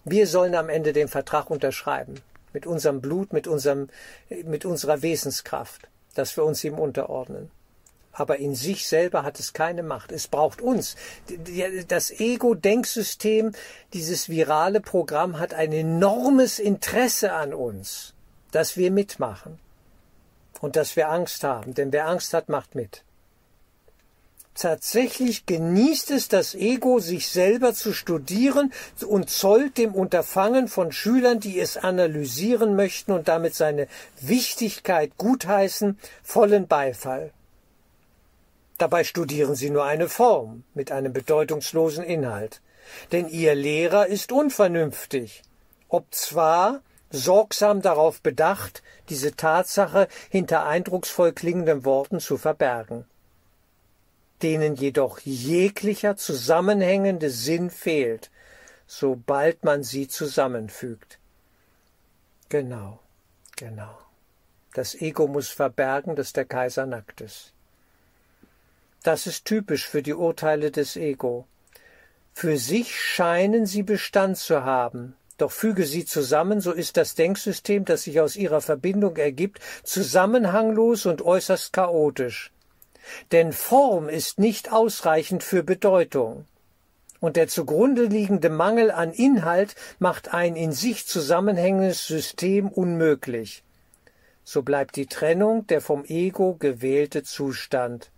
Wir 0.05 0.26
sollen 0.26 0.55
am 0.55 0.68
Ende 0.68 0.92
den 0.92 1.09
Vertrag 1.09 1.48
unterschreiben. 1.48 2.16
Mit 2.52 2.66
unserem 2.66 3.00
Blut, 3.00 3.33
mit, 3.33 3.46
unserem, 3.46 3.88
mit 4.44 4.66
unserer 4.66 5.00
Wesenskraft, 5.00 5.88
dass 6.14 6.37
wir 6.37 6.44
uns 6.44 6.62
ihm 6.62 6.78
unterordnen. 6.78 7.50
Aber 8.12 8.37
in 8.37 8.55
sich 8.55 8.87
selber 8.87 9.22
hat 9.22 9.40
es 9.40 9.55
keine 9.55 9.83
Macht. 9.83 10.12
Es 10.12 10.28
braucht 10.28 10.61
uns. 10.61 10.96
Das 11.88 12.11
Ego-Denksystem, 12.11 13.52
dieses 13.94 14.28
virale 14.28 14.83
Programm 14.83 15.38
hat 15.38 15.55
ein 15.55 15.72
enormes 15.72 16.59
Interesse 16.59 17.33
an 17.33 17.55
uns, 17.55 18.12
dass 18.50 18.76
wir 18.76 18.90
mitmachen 18.90 19.59
und 20.61 20.76
dass 20.76 20.96
wir 20.96 21.09
Angst 21.09 21.42
haben. 21.44 21.72
Denn 21.72 21.90
wer 21.92 22.07
Angst 22.07 22.35
hat, 22.35 22.50
macht 22.50 22.74
mit. 22.74 23.02
Tatsächlich 24.55 25.47
genießt 25.47 26.11
es 26.11 26.29
das 26.29 26.55
Ego, 26.55 26.99
sich 26.99 27.29
selber 27.29 27.73
zu 27.73 27.95
studieren 27.95 28.71
und 29.07 29.31
zollt 29.31 29.79
dem 29.79 29.95
Unterfangen 29.95 30.69
von 30.69 30.93
Schülern, 30.93 31.41
die 31.41 31.59
es 31.59 31.79
analysieren 31.79 32.77
möchten 32.77 33.12
und 33.12 33.29
damit 33.29 33.55
seine 33.55 33.88
Wichtigkeit 34.21 35.12
gutheißen, 35.17 35.99
vollen 36.23 36.69
Beifall. 36.69 37.33
Dabei 38.77 39.05
studieren 39.05 39.55
sie 39.55 39.71
nur 39.71 39.85
eine 39.85 40.09
Form 40.09 40.65
mit 40.75 40.93
einem 40.93 41.15
bedeutungslosen 41.15 42.05
Inhalt. 42.05 42.61
Denn 43.11 43.29
ihr 43.29 43.55
Lehrer 43.55 44.07
ist 44.07 44.33
unvernünftig, 44.33 45.43
ob 45.88 46.12
zwar 46.12 46.83
sorgsam 47.11 47.81
darauf 47.81 48.21
bedacht, 48.21 48.83
diese 49.09 49.35
Tatsache 49.35 50.09
hinter 50.29 50.67
eindrucksvoll 50.67 51.33
klingenden 51.33 51.85
Worten 51.85 52.21
zu 52.21 52.37
verbergen 52.37 53.07
denen 54.42 54.74
jedoch 54.74 55.20
jeglicher 55.20 56.16
zusammenhängende 56.16 57.31
Sinn 57.31 57.70
fehlt, 57.70 58.31
sobald 58.87 59.64
man 59.64 59.83
sie 59.83 60.09
zusammenfügt. 60.09 61.18
Genau, 62.48 63.00
genau. 63.57 63.98
Das 64.74 64.94
Ego 64.94 65.26
muss 65.26 65.48
verbergen, 65.48 66.16
dass 66.16 66.33
der 66.33 66.44
Kaiser 66.44 66.87
nackt 66.87 67.20
ist. 67.20 67.52
Das 69.02 69.26
ist 69.26 69.44
typisch 69.44 69.88
für 69.88 70.02
die 70.02 70.14
Urteile 70.14 70.70
des 70.70 70.96
Ego. 70.96 71.46
Für 72.33 72.57
sich 72.57 72.98
scheinen 72.98 73.66
sie 73.66 73.83
Bestand 73.83 74.38
zu 74.38 74.64
haben, 74.64 75.16
doch 75.38 75.50
füge 75.50 75.85
sie 75.85 76.05
zusammen, 76.05 76.61
so 76.61 76.72
ist 76.72 76.96
das 76.96 77.14
Denksystem, 77.14 77.85
das 77.85 78.05
sich 78.05 78.20
aus 78.20 78.37
ihrer 78.37 78.61
Verbindung 78.61 79.16
ergibt, 79.16 79.61
zusammenhanglos 79.83 81.05
und 81.05 81.20
äußerst 81.20 81.72
chaotisch. 81.72 82.52
Denn 83.31 83.53
Form 83.53 84.09
ist 84.09 84.38
nicht 84.38 84.73
ausreichend 84.73 85.43
für 85.43 85.62
Bedeutung. 85.62 86.47
Und 87.21 87.37
der 87.37 87.47
zugrunde 87.49 88.05
liegende 88.05 88.51
Mangel 88.51 88.91
an 88.91 89.12
Inhalt 89.12 89.77
macht 89.99 90.35
ein 90.35 90.57
in 90.57 90.73
sich 90.73 91.07
zusammenhängendes 91.07 92.07
System 92.07 92.69
unmöglich. 92.69 93.62
So 94.45 94.62
bleibt 94.62 94.97
die 94.97 95.07
Trennung 95.07 95.67
der 95.69 95.81
vom 95.81 96.05
Ego 96.05 96.57
gewählte 96.59 97.23
Zustand. 97.23 98.11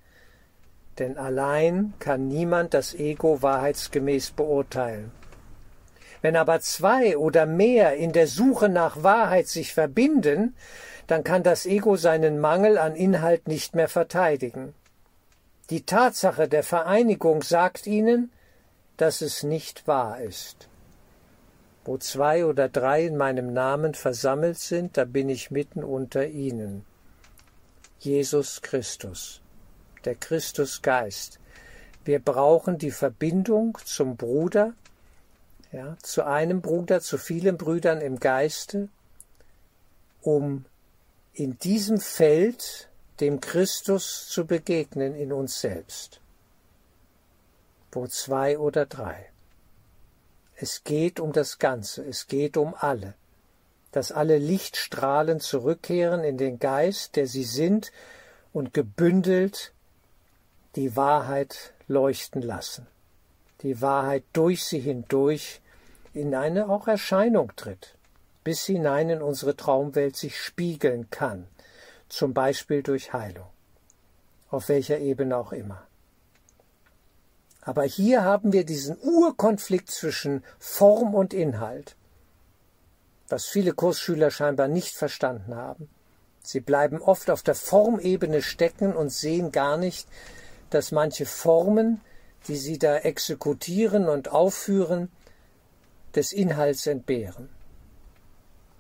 Denn 0.99 1.19
allein 1.19 1.93
kann 1.99 2.29
niemand 2.29 2.73
das 2.73 2.95
Ego 2.95 3.43
wahrheitsgemäß 3.43 4.31
beurteilen. 4.31 5.11
Wenn 6.23 6.37
aber 6.37 6.61
zwei 6.61 7.19
oder 7.19 7.45
mehr 7.45 7.97
in 7.97 8.13
der 8.13 8.27
Suche 8.27 8.71
nach 8.71 9.03
Wahrheit 9.03 9.47
sich 9.47 9.75
verbinden, 9.75 10.57
dann 11.07 11.25
kann 11.25 11.43
das 11.43 11.67
Ego 11.67 11.97
seinen 11.97 12.41
Mangel 12.41 12.79
an 12.79 12.95
Inhalt 12.95 13.49
nicht 13.49 13.75
mehr 13.75 13.89
verteidigen. 13.89 14.75
Die 15.71 15.87
Tatsache 15.87 16.49
der 16.49 16.63
Vereinigung 16.63 17.43
sagt 17.43 17.87
ihnen, 17.87 18.31
dass 18.97 19.23
es 19.23 19.43
nicht 19.43 19.87
wahr 19.87 20.21
ist. 20.21 20.69
Wo 21.85 21.99
zwei 21.99 22.47
oder 22.47 22.69
drei 22.69 23.05
in 23.05 23.17
meinem 23.17 23.53
Namen 23.53 23.95
versammelt 23.95 24.59
sind, 24.59 24.97
da 24.97 25.05
bin 25.05 25.29
ich 25.29 25.51
mitten 25.51 25.85
unter 25.85 26.27
ihnen. 26.27 26.85
Jesus 27.99 28.63
Christus, 28.63 29.41
der 30.05 30.15
Christusgeist. 30.15 31.39
Wir 32.05 32.19
brauchen 32.19 32.79
die 32.79 32.91
Verbindung 32.91 33.79
zum 33.85 34.17
Bruder, 34.17 34.75
ja, 35.73 35.97
zu 36.03 36.25
einem 36.25 36.61
Bruder, 36.61 37.01
zu 37.01 37.19
vielen 37.19 37.57
Brüdern 37.57 38.01
im 38.01 38.21
Geiste, 38.21 38.89
um 40.21 40.67
in 41.35 41.59
diesem 41.59 41.99
Feld 41.99 42.89
dem 43.21 43.41
Christus 43.41 44.29
zu 44.29 44.47
begegnen 44.47 45.17
in 45.17 45.33
uns 45.33 45.61
selbst. 45.61 46.21
Wo 47.91 48.07
zwei 48.07 48.59
oder 48.59 48.87
drei. 48.87 49.31
Es 50.57 50.85
geht 50.85 51.19
um 51.19 51.33
das 51.33 51.59
Ganze, 51.59 52.05
es 52.05 52.29
geht 52.29 52.57
um 52.57 52.75
alle, 52.79 53.15
dass 53.91 54.13
alle 54.13 54.39
Lichtstrahlen 54.39 55.41
zurückkehren 55.41 56.23
in 56.23 56.39
den 56.39 56.61
Geist, 56.61 57.17
der 57.17 57.27
sie 57.27 57.45
sind, 57.45 57.91
und 58.53 58.73
gebündelt 58.73 59.73
die 60.77 60.95
Wahrheit 60.95 61.73
leuchten 61.89 62.43
lassen, 62.43 62.87
die 63.63 63.81
Wahrheit 63.81 64.23
durch 64.33 64.65
sie 64.65 64.81
hindurch 64.81 65.61
in 66.13 66.35
eine 66.37 66.69
auch 66.69 66.87
Erscheinung 66.87 67.53
tritt 67.57 67.97
bis 68.45 68.67
hinein 68.67 69.09
in 69.09 69.23
unsere 69.23 69.57
Traumwelt 69.57 70.17
sich 70.17 70.39
spiegeln 70.39 71.09
kann, 71.11 71.49
zum 72.09 72.35
Beispiel 72.35 72.83
durch 72.83 73.15
Heilung, 73.15 73.49
auf 74.51 74.69
welcher 74.69 74.99
Ebene 74.99 75.37
auch 75.37 75.53
immer. 75.53 75.87
Aber 77.63 77.85
hier 77.85 78.23
haben 78.23 78.53
wir 78.53 78.65
diesen 78.65 78.99
Urkonflikt 79.01 79.91
zwischen 79.91 80.45
Form 80.59 81.15
und 81.15 81.33
Inhalt, 81.33 81.97
was 83.29 83.47
viele 83.47 83.73
Kursschüler 83.73 84.31
scheinbar 84.31 84.69
nicht 84.69 84.95
verstanden 84.95 85.57
haben. 85.57 85.89
Sie 86.43 86.61
bleiben 86.61 87.01
oft 87.01 87.31
auf 87.31 87.43
der 87.43 87.55
Formebene 87.55 88.43
stecken 88.43 88.95
und 88.95 89.11
sehen 89.11 89.51
gar 89.51 89.79
nicht, 89.79 90.07
dass 90.69 90.93
manche 90.93 91.25
Formen, 91.25 92.03
die 92.49 92.57
sie 92.57 92.79
da 92.79 92.99
exekutieren 92.99 94.11
und 94.11 94.31
aufführen, 94.31 95.11
des 96.15 96.33
Inhalts 96.33 96.87
entbehren 96.87 97.49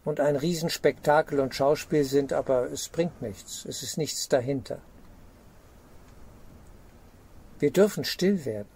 und 0.04 0.20
ein 0.20 0.36
Riesenspektakel 0.36 1.40
und 1.40 1.54
Schauspiel 1.54 2.04
sind, 2.04 2.32
aber 2.32 2.70
es 2.70 2.88
bringt 2.88 3.22
nichts, 3.22 3.64
es 3.64 3.82
ist 3.82 3.96
nichts 3.96 4.28
dahinter. 4.28 4.78
Wir 7.58 7.70
dürfen 7.70 8.04
still 8.04 8.44
werden, 8.44 8.68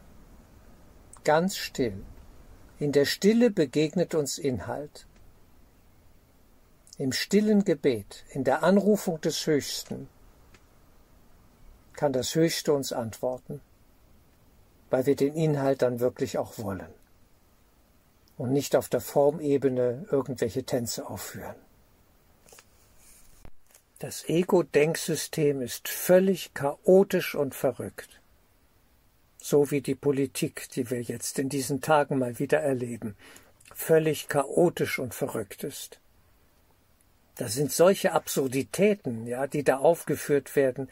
ganz 1.25 1.57
still. 1.57 2.03
In 2.79 2.93
der 2.93 3.05
Stille 3.05 3.51
begegnet 3.51 4.15
uns 4.15 4.39
Inhalt. 4.39 5.07
Im 6.97 7.13
stillen 7.13 7.65
Gebet, 7.65 8.25
in 8.31 8.45
der 8.45 8.63
Anrufung 8.63 9.21
des 9.21 9.47
Höchsten, 9.47 10.09
kann 11.93 12.13
das 12.13 12.35
Höchste 12.35 12.73
uns 12.73 12.93
antworten, 12.93 13.61
weil 14.91 15.07
wir 15.07 15.17
den 15.17 15.35
Inhalt 15.35 15.83
dann 15.83 16.01
wirklich 16.01 16.39
auch 16.39 16.59
wollen 16.59 16.98
und 18.39 18.53
nicht 18.53 18.77
auf 18.77 18.89
der 18.89 19.01
Formebene 19.01 20.07
irgendwelche 20.11 20.63
Tänze 20.63 21.07
aufführen. 21.07 21.57
Das 23.99 24.29
Ego-Denksystem 24.29 25.61
ist 25.61 25.89
völlig 25.89 26.55
chaotisch 26.55 27.35
und 27.35 27.57
verrückt. 27.57 28.21
So 29.39 29.73
wie 29.73 29.81
die 29.81 29.97
Politik, 29.97 30.69
die 30.71 30.89
wir 30.89 31.03
jetzt 31.03 31.39
in 31.41 31.49
diesen 31.49 31.81
Tagen 31.81 32.19
mal 32.19 32.39
wieder 32.39 32.61
erleben, 32.61 33.17
völlig 33.75 34.29
chaotisch 34.29 35.01
und 35.01 35.15
verrückt 35.15 35.65
ist. 35.65 35.99
Da 37.35 37.49
sind 37.49 37.73
solche 37.73 38.13
Absurditäten, 38.13 39.27
ja, 39.27 39.49
die 39.49 39.65
da 39.65 39.79
aufgeführt 39.79 40.55
werden. 40.55 40.89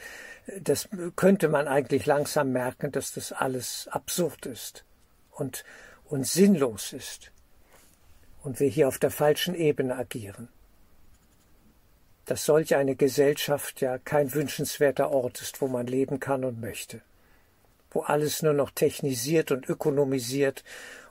Das 0.60 0.88
könnte 1.14 1.48
man 1.48 1.68
eigentlich 1.68 2.06
langsam 2.06 2.50
merken, 2.52 2.90
dass 2.90 3.12
das 3.12 3.32
alles 3.32 3.88
absurd 3.88 4.46
ist. 4.46 4.84
Und, 5.30 5.64
und 6.04 6.26
sinnlos 6.26 6.92
ist 6.92 7.32
und 8.46 8.60
wir 8.60 8.68
hier 8.68 8.86
auf 8.86 8.98
der 8.98 9.10
falschen 9.10 9.56
Ebene 9.56 9.96
agieren. 9.96 10.48
Dass 12.26 12.44
solch 12.44 12.76
eine 12.76 12.94
Gesellschaft 12.94 13.80
ja 13.80 13.98
kein 13.98 14.32
wünschenswerter 14.34 15.10
Ort 15.10 15.42
ist, 15.42 15.60
wo 15.60 15.66
man 15.66 15.88
leben 15.88 16.20
kann 16.20 16.44
und 16.44 16.60
möchte, 16.60 17.02
wo 17.90 18.02
alles 18.02 18.42
nur 18.42 18.52
noch 18.52 18.70
technisiert 18.70 19.50
und 19.50 19.68
ökonomisiert 19.68 20.62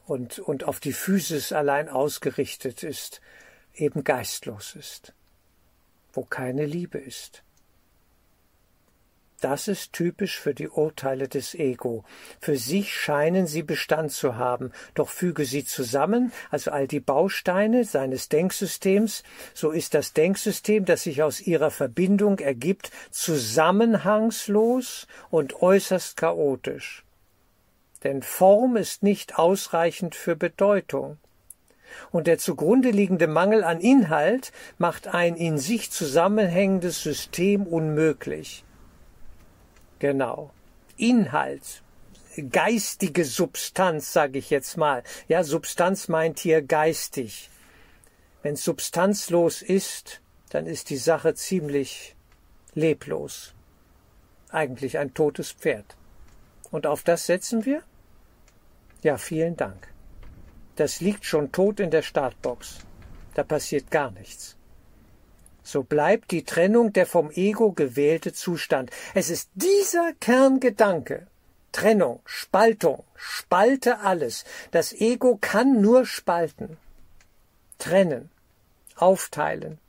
und, 0.06 0.40
und 0.40 0.64
auf 0.64 0.80
die 0.80 0.94
Physis 0.94 1.52
allein 1.52 1.90
ausgerichtet 1.90 2.84
ist, 2.84 3.20
eben 3.74 4.06
geistlos 4.06 4.74
ist, 4.76 5.14
wo 6.14 6.24
keine 6.24 6.66
Liebe 6.66 7.00
ist. 7.00 7.44
Das 9.42 9.68
ist 9.68 9.92
typisch 9.94 10.40
für 10.40 10.54
die 10.54 10.70
Urteile 10.70 11.28
des 11.28 11.56
Ego. 11.56 12.06
Für 12.40 12.58
sich 12.58 12.94
scheinen 12.94 13.48
sie 13.48 13.64
Bestand 13.64 14.12
zu 14.12 14.38
haben, 14.38 14.72
doch 14.94 15.10
füge 15.10 15.46
sie 15.46 15.66
zusammen, 15.66 16.32
also 16.50 16.72
all 16.72 16.88
die 16.88 17.02
Bausteine 17.02 17.84
seines 17.84 18.30
Denksystems, 18.30 19.24
so 19.54 19.72
ist 19.72 19.94
das 19.94 20.14
Denksystem, 20.14 20.86
das 20.86 21.04
sich 21.04 21.22
aus 21.22 21.42
ihrer 21.42 21.70
Verbindung 21.70 22.40
ergibt, 22.40 22.92
zusammenhangslos 23.12 25.08
und 25.30 25.62
äußerst 25.62 26.16
chaotisch. 26.16 27.04
Denn 28.04 28.22
Form 28.22 28.78
ist 28.78 29.04
nicht 29.04 29.38
ausreichend 29.38 30.16
für 30.16 30.36
Bedeutung 30.36 31.18
und 32.12 32.28
der 32.28 32.38
zugrunde 32.38 32.92
liegende 32.92 33.28
Mangel 33.28 33.64
an 33.64 33.80
Inhalt 33.80 34.52
macht 34.78 35.08
ein 35.08 35.36
in 35.36 35.58
sich 35.58 35.92
zusammenhängendes 35.92 37.02
System 37.02 37.64
unmöglich. 37.64 38.64
Genau. 40.00 40.52
Inhalt, 40.98 41.82
geistige 42.50 43.26
Substanz, 43.26 44.14
sage 44.14 44.40
ich 44.40 44.50
jetzt 44.50 44.78
mal. 44.78 45.04
Ja, 45.28 45.44
Substanz 45.44 46.08
meint 46.08 46.40
hier 46.40 46.62
geistig. 46.62 47.50
Wenn 48.44 48.56
substanzlos 48.56 49.62
ist, 49.62 50.22
dann 50.50 50.68
ist 50.68 50.90
die 50.90 50.98
Sache 50.98 51.34
ziemlich 51.34 52.16
leblos. 52.74 53.54
Eigentlich 54.50 54.98
ein 54.98 55.14
totes 55.14 55.52
Pferd. 55.52 55.96
Und 56.72 56.88
auf 56.88 57.04
das 57.04 57.26
setzen 57.26 57.66
wir? 57.66 57.84
Ja, 59.02 59.18
vielen 59.18 59.58
Dank. 59.58 59.88
Das 60.76 61.00
liegt 61.00 61.26
schon 61.26 61.52
tot 61.52 61.80
in 61.80 61.92
der 61.92 62.02
Startbox. 62.02 62.80
Da 63.34 63.44
passiert 63.44 63.92
gar 63.92 64.12
nichts 64.12 64.56
so 65.66 65.84
bleibt 65.84 66.32
die 66.32 66.44
Trennung 66.44 66.94
der 66.94 67.08
vom 67.08 67.32
Ego 67.32 67.72
gewählte 67.72 68.32
Zustand. 68.34 68.92
Es 69.16 69.30
ist 69.30 69.50
dieser 69.56 70.14
Kerngedanke, 70.14 71.28
Trennung, 71.72 72.22
Spaltung, 72.26 73.04
spalte 73.16 74.00
alles. 74.00 74.46
Das 74.72 74.94
Ego 74.94 75.38
kann 75.42 75.82
nur 75.82 76.06
spalten, 76.06 76.78
trennen, 77.80 78.30
aufteilen, 78.96 79.80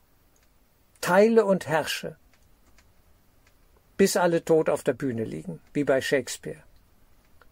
teile 1.01 1.45
und 1.45 1.68
herrsche, 1.68 2.16
bis 3.99 4.16
alle 4.16 4.45
tot 4.45 4.70
auf 4.70 4.83
der 4.83 4.95
Bühne 4.95 5.24
liegen, 5.24 5.61
wie 5.74 5.85
bei 5.85 6.01
Shakespeare. 6.01 6.62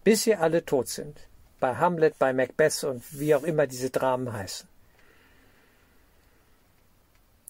Bis 0.03 0.23
sie 0.23 0.35
alle 0.35 0.65
tot 0.65 0.87
sind, 0.89 1.27
bei 1.59 1.75
Hamlet, 1.75 2.17
bei 2.19 2.33
Macbeth 2.33 2.83
und 2.83 3.03
wie 3.19 3.35
auch 3.35 3.43
immer 3.43 3.67
diese 3.67 3.91
Dramen 3.91 4.33
heißen. 4.33 4.67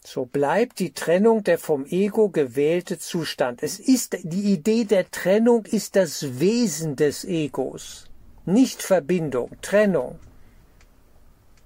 So 0.07 0.25
bleibt 0.25 0.77
die 0.77 0.93
Trennung 0.93 1.43
der 1.43 1.57
vom 1.57 1.83
Ego 1.87 2.29
gewählte 2.29 2.99
Zustand. 2.99 3.63
Es 3.63 3.79
ist 3.79 4.19
die 4.21 4.53
Idee 4.53 4.85
der 4.85 5.09
Trennung 5.09 5.65
ist 5.65 5.95
das 5.95 6.39
Wesen 6.39 6.95
des 6.95 7.23
Egos, 7.25 8.05
nicht 8.45 8.83
Verbindung, 8.83 9.49
Trennung. 9.63 10.19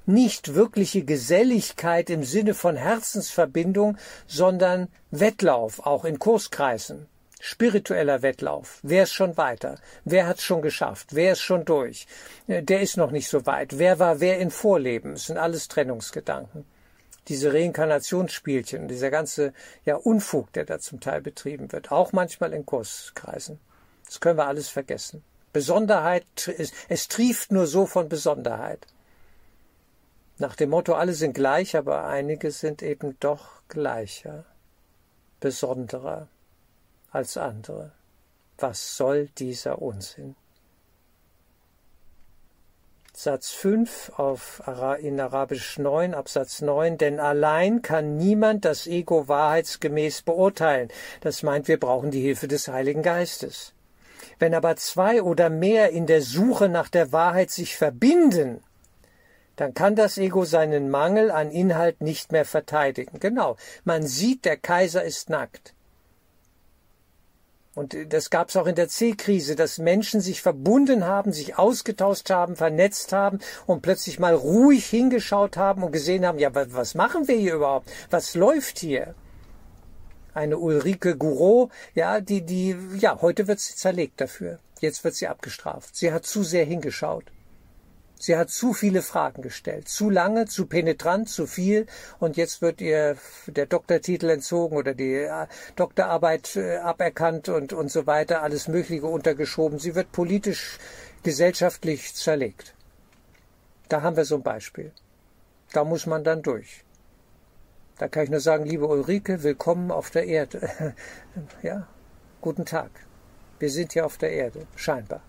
Nicht 0.05 0.55
wirkliche 0.55 1.03
Geselligkeit 1.03 2.09
im 2.09 2.23
Sinne 2.23 2.53
von 2.53 2.77
Herzensverbindung, 2.77 3.97
sondern 4.25 4.87
Wettlauf, 5.11 5.85
auch 5.85 6.05
in 6.05 6.17
Kurskreisen. 6.17 7.07
Spiritueller 7.41 8.21
Wettlauf. 8.21 8.79
Wer 8.83 9.03
ist 9.03 9.13
schon 9.13 9.35
weiter? 9.35 9.75
Wer 10.05 10.27
hat 10.27 10.37
es 10.37 10.43
schon 10.43 10.61
geschafft? 10.61 11.13
Wer 11.13 11.33
ist 11.33 11.41
schon 11.41 11.65
durch? 11.65 12.07
Der 12.47 12.79
ist 12.79 12.95
noch 12.95 13.11
nicht 13.11 13.27
so 13.27 13.45
weit. 13.45 13.77
Wer 13.77 13.99
war 13.99 14.21
wer 14.21 14.39
in 14.39 14.49
Vorleben? 14.49 15.13
Es 15.13 15.25
sind 15.25 15.37
alles 15.37 15.67
Trennungsgedanken 15.67 16.63
diese 17.29 17.53
Reinkarnationsspielchen, 17.53 18.87
dieser 18.87 19.11
ganze 19.11 19.53
ja, 19.85 19.95
Unfug, 19.95 20.51
der 20.53 20.65
da 20.65 20.79
zum 20.79 20.99
Teil 20.99 21.21
betrieben 21.21 21.71
wird, 21.71 21.91
auch 21.91 22.11
manchmal 22.11 22.53
in 22.53 22.65
Kurskreisen. 22.65 23.59
Das 24.05 24.19
können 24.19 24.37
wir 24.37 24.47
alles 24.47 24.69
vergessen. 24.69 25.23
Besonderheit, 25.53 26.25
es, 26.57 26.71
es 26.89 27.07
trieft 27.07 27.51
nur 27.51 27.67
so 27.67 27.85
von 27.85 28.09
Besonderheit. 28.09 28.85
Nach 30.37 30.55
dem 30.55 30.71
Motto, 30.71 30.93
alle 30.93 31.13
sind 31.13 31.33
gleich, 31.33 31.75
aber 31.75 32.05
einige 32.05 32.51
sind 32.51 32.81
eben 32.81 33.17
doch 33.19 33.61
gleicher, 33.67 34.45
besonderer 35.39 36.27
als 37.11 37.37
andere. 37.37 37.91
Was 38.57 38.97
soll 38.97 39.27
dieser 39.37 39.81
Unsinn? 39.81 40.35
Satz 43.21 43.51
5 43.51 44.13
auf, 44.15 44.63
in 45.01 45.19
Arabisch 45.19 45.77
9, 45.77 46.13
Absatz 46.13 46.61
9, 46.61 46.97
denn 46.97 47.19
allein 47.19 47.81
kann 47.81 48.15
niemand 48.15 48.63
das 48.63 48.87
Ego 48.87 49.27
wahrheitsgemäß 49.27 50.21
beurteilen. 50.21 50.87
Das 51.19 51.43
meint, 51.43 51.67
wir 51.67 51.77
brauchen 51.77 52.11
die 52.11 52.21
Hilfe 52.21 52.47
des 52.47 52.69
Heiligen 52.69 53.03
Geistes. 53.03 53.73
Wenn 54.37 54.53
aber 54.53 54.77
zwei 54.77 55.21
oder 55.21 55.49
mehr 55.49 55.89
in 55.89 56.07
der 56.07 56.21
Suche 56.21 56.69
nach 56.69 56.87
der 56.87 57.11
Wahrheit 57.11 57.51
sich 57.51 57.75
verbinden, 57.75 58.63
dann 59.57 59.73
kann 59.73 59.97
das 59.97 60.17
Ego 60.17 60.45
seinen 60.45 60.89
Mangel 60.89 61.29
an 61.29 61.51
Inhalt 61.51 61.99
nicht 61.99 62.31
mehr 62.31 62.45
verteidigen. 62.45 63.19
Genau, 63.19 63.57
man 63.83 64.07
sieht, 64.07 64.45
der 64.45 64.55
Kaiser 64.55 65.03
ist 65.03 65.29
nackt. 65.29 65.73
Und 67.79 67.95
das 68.09 68.29
gab 68.29 68.49
es 68.49 68.57
auch 68.57 68.67
in 68.67 68.75
der 68.75 68.89
C-Krise, 68.89 69.55
dass 69.55 69.77
Menschen 69.77 70.19
sich 70.19 70.41
verbunden 70.41 71.05
haben, 71.05 71.31
sich 71.31 71.57
ausgetauscht 71.57 72.29
haben, 72.29 72.57
vernetzt 72.57 73.13
haben 73.13 73.39
und 73.67 73.81
plötzlich 73.81 74.19
mal 74.19 74.33
ruhig 74.35 74.85
hingeschaut 74.85 75.55
haben 75.55 75.83
und 75.83 75.93
gesehen 75.93 76.25
haben, 76.25 76.39
ja, 76.39 76.49
was 76.53 76.93
machen 76.93 77.29
wir 77.29 77.37
hier 77.37 77.55
überhaupt? 77.55 77.89
Was 78.09 78.35
läuft 78.35 78.79
hier? 78.79 79.15
Eine 80.33 80.57
Ulrike 80.57 81.15
Gouraud, 81.15 81.71
ja, 81.95 82.19
die, 82.19 82.41
die, 82.41 82.75
ja, 82.97 83.21
heute 83.21 83.47
wird 83.47 83.61
sie 83.61 83.77
zerlegt 83.77 84.19
dafür. 84.19 84.59
Jetzt 84.81 85.05
wird 85.05 85.15
sie 85.15 85.29
abgestraft. 85.29 85.95
Sie 85.95 86.11
hat 86.11 86.25
zu 86.25 86.43
sehr 86.43 86.65
hingeschaut. 86.65 87.31
Sie 88.21 88.35
hat 88.35 88.49
zu 88.49 88.73
viele 88.73 89.01
Fragen 89.01 89.41
gestellt, 89.41 89.87
zu 89.87 90.09
lange, 90.09 90.45
zu 90.45 90.65
penetrant, 90.65 91.29
zu 91.29 91.47
viel 91.47 91.85
und 92.19 92.35
jetzt 92.35 92.61
wird 92.61 92.81
ihr 92.81 93.15
der 93.47 93.65
Doktortitel 93.65 94.29
entzogen 94.29 94.75
oder 94.75 94.93
die 94.93 95.13
äh, 95.13 95.47
Doktorarbeit 95.77 96.57
äh, 96.57 96.77
aberkannt 96.79 97.47
und, 97.47 97.71
und 97.71 97.89
so 97.89 98.07
weiter, 98.07 98.43
alles 98.43 98.67
Mögliche 98.67 99.05
untergeschoben. 99.05 99.79
Sie 99.79 99.95
wird 99.95 100.11
politisch, 100.11 100.79
gesellschaftlich 101.23 102.13
zerlegt. 102.13 102.73
Da 103.87 104.01
haben 104.01 104.17
wir 104.17 104.25
so 104.25 104.35
ein 104.35 104.43
Beispiel. 104.43 104.91
Da 105.71 105.85
muss 105.85 106.05
man 106.05 106.25
dann 106.25 106.41
durch. 106.41 106.83
Da 107.99 108.09
kann 108.09 108.25
ich 108.25 108.29
nur 108.29 108.41
sagen, 108.41 108.65
liebe 108.65 108.85
Ulrike, 108.85 109.43
willkommen 109.43 109.91
auf 109.91 110.09
der 110.09 110.25
Erde. 110.25 110.93
ja, 111.61 111.87
guten 112.41 112.65
Tag. 112.65 112.91
Wir 113.59 113.69
sind 113.69 113.93
hier 113.93 114.05
auf 114.05 114.17
der 114.17 114.31
Erde, 114.31 114.67
scheinbar. 114.75 115.21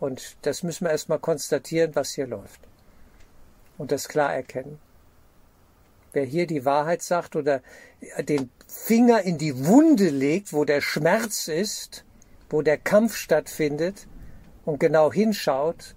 Und 0.00 0.36
das 0.42 0.62
müssen 0.62 0.84
wir 0.84 0.90
erstmal 0.90 1.18
konstatieren, 1.18 1.94
was 1.94 2.12
hier 2.12 2.26
läuft. 2.26 2.60
Und 3.78 3.92
das 3.92 4.08
klar 4.08 4.34
erkennen. 4.34 4.78
Wer 6.12 6.24
hier 6.24 6.46
die 6.46 6.64
Wahrheit 6.64 7.02
sagt 7.02 7.36
oder 7.36 7.62
den 8.20 8.50
Finger 8.66 9.22
in 9.22 9.38
die 9.38 9.66
Wunde 9.66 10.08
legt, 10.08 10.52
wo 10.52 10.64
der 10.64 10.80
Schmerz 10.80 11.48
ist, 11.48 12.04
wo 12.48 12.62
der 12.62 12.78
Kampf 12.78 13.16
stattfindet 13.16 14.06
und 14.64 14.80
genau 14.80 15.12
hinschaut, 15.12 15.94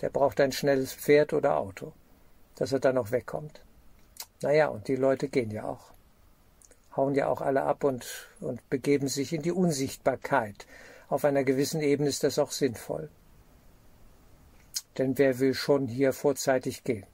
der 0.00 0.10
braucht 0.10 0.40
ein 0.40 0.52
schnelles 0.52 0.92
Pferd 0.94 1.32
oder 1.32 1.56
Auto, 1.58 1.92
dass 2.56 2.72
er 2.72 2.80
dann 2.80 2.96
noch 2.96 3.12
wegkommt. 3.12 3.62
Naja, 4.42 4.68
und 4.68 4.88
die 4.88 4.96
Leute 4.96 5.28
gehen 5.28 5.50
ja 5.50 5.64
auch. 5.64 5.92
Hauen 6.96 7.14
ja 7.14 7.28
auch 7.28 7.40
alle 7.40 7.62
ab 7.62 7.84
und, 7.84 8.06
und 8.40 8.68
begeben 8.70 9.08
sich 9.08 9.32
in 9.32 9.42
die 9.42 9.52
Unsichtbarkeit 9.52 10.66
auf 11.08 11.24
einer 11.24 11.44
gewissen 11.44 11.80
Ebene 11.80 12.08
ist 12.08 12.24
das 12.24 12.38
auch 12.38 12.50
sinnvoll. 12.50 13.08
Denn 14.98 15.18
wer 15.18 15.38
will 15.38 15.54
schon 15.54 15.86
hier 15.86 16.12
vorzeitig 16.12 16.84
gehen? 16.84 17.06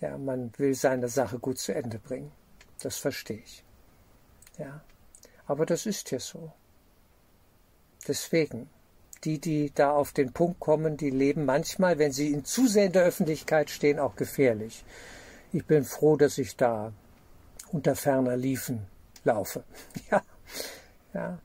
Ja, 0.00 0.18
man 0.18 0.52
will 0.58 0.74
seine 0.74 1.08
Sache 1.08 1.38
gut 1.38 1.58
zu 1.58 1.74
Ende 1.74 1.98
bringen. 1.98 2.32
Das 2.82 2.98
verstehe 2.98 3.38
ich. 3.38 3.64
Ja. 4.58 4.82
Aber 5.46 5.64
das 5.64 5.86
ist 5.86 6.10
ja 6.10 6.18
so. 6.18 6.52
Deswegen, 8.06 8.68
die, 9.24 9.38
die 9.38 9.72
da 9.74 9.92
auf 9.92 10.12
den 10.12 10.32
Punkt 10.32 10.60
kommen, 10.60 10.96
die 10.96 11.10
leben 11.10 11.44
manchmal, 11.44 11.98
wenn 11.98 12.12
sie 12.12 12.32
in 12.32 12.44
zu 12.44 12.66
sehr 12.66 12.86
in 12.86 12.92
der 12.92 13.04
Öffentlichkeit 13.04 13.70
stehen, 13.70 13.98
auch 13.98 14.16
gefährlich. 14.16 14.84
Ich 15.52 15.64
bin 15.64 15.84
froh, 15.84 16.16
dass 16.16 16.38
ich 16.38 16.56
da 16.56 16.92
unter 17.72 17.96
ferner 17.96 18.36
Liefen 18.36 18.86
laufe. 19.24 19.64
Ja, 20.10 20.22
ja 21.14 21.38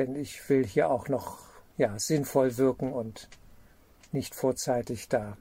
denn 0.00 0.16
ich 0.16 0.48
will 0.48 0.66
hier 0.66 0.90
auch 0.90 1.08
noch 1.08 1.38
ja, 1.76 1.98
sinnvoll 1.98 2.56
wirken 2.56 2.92
und 2.92 3.28
nicht 4.12 4.34
vorzeitig 4.34 5.08
da 5.08 5.36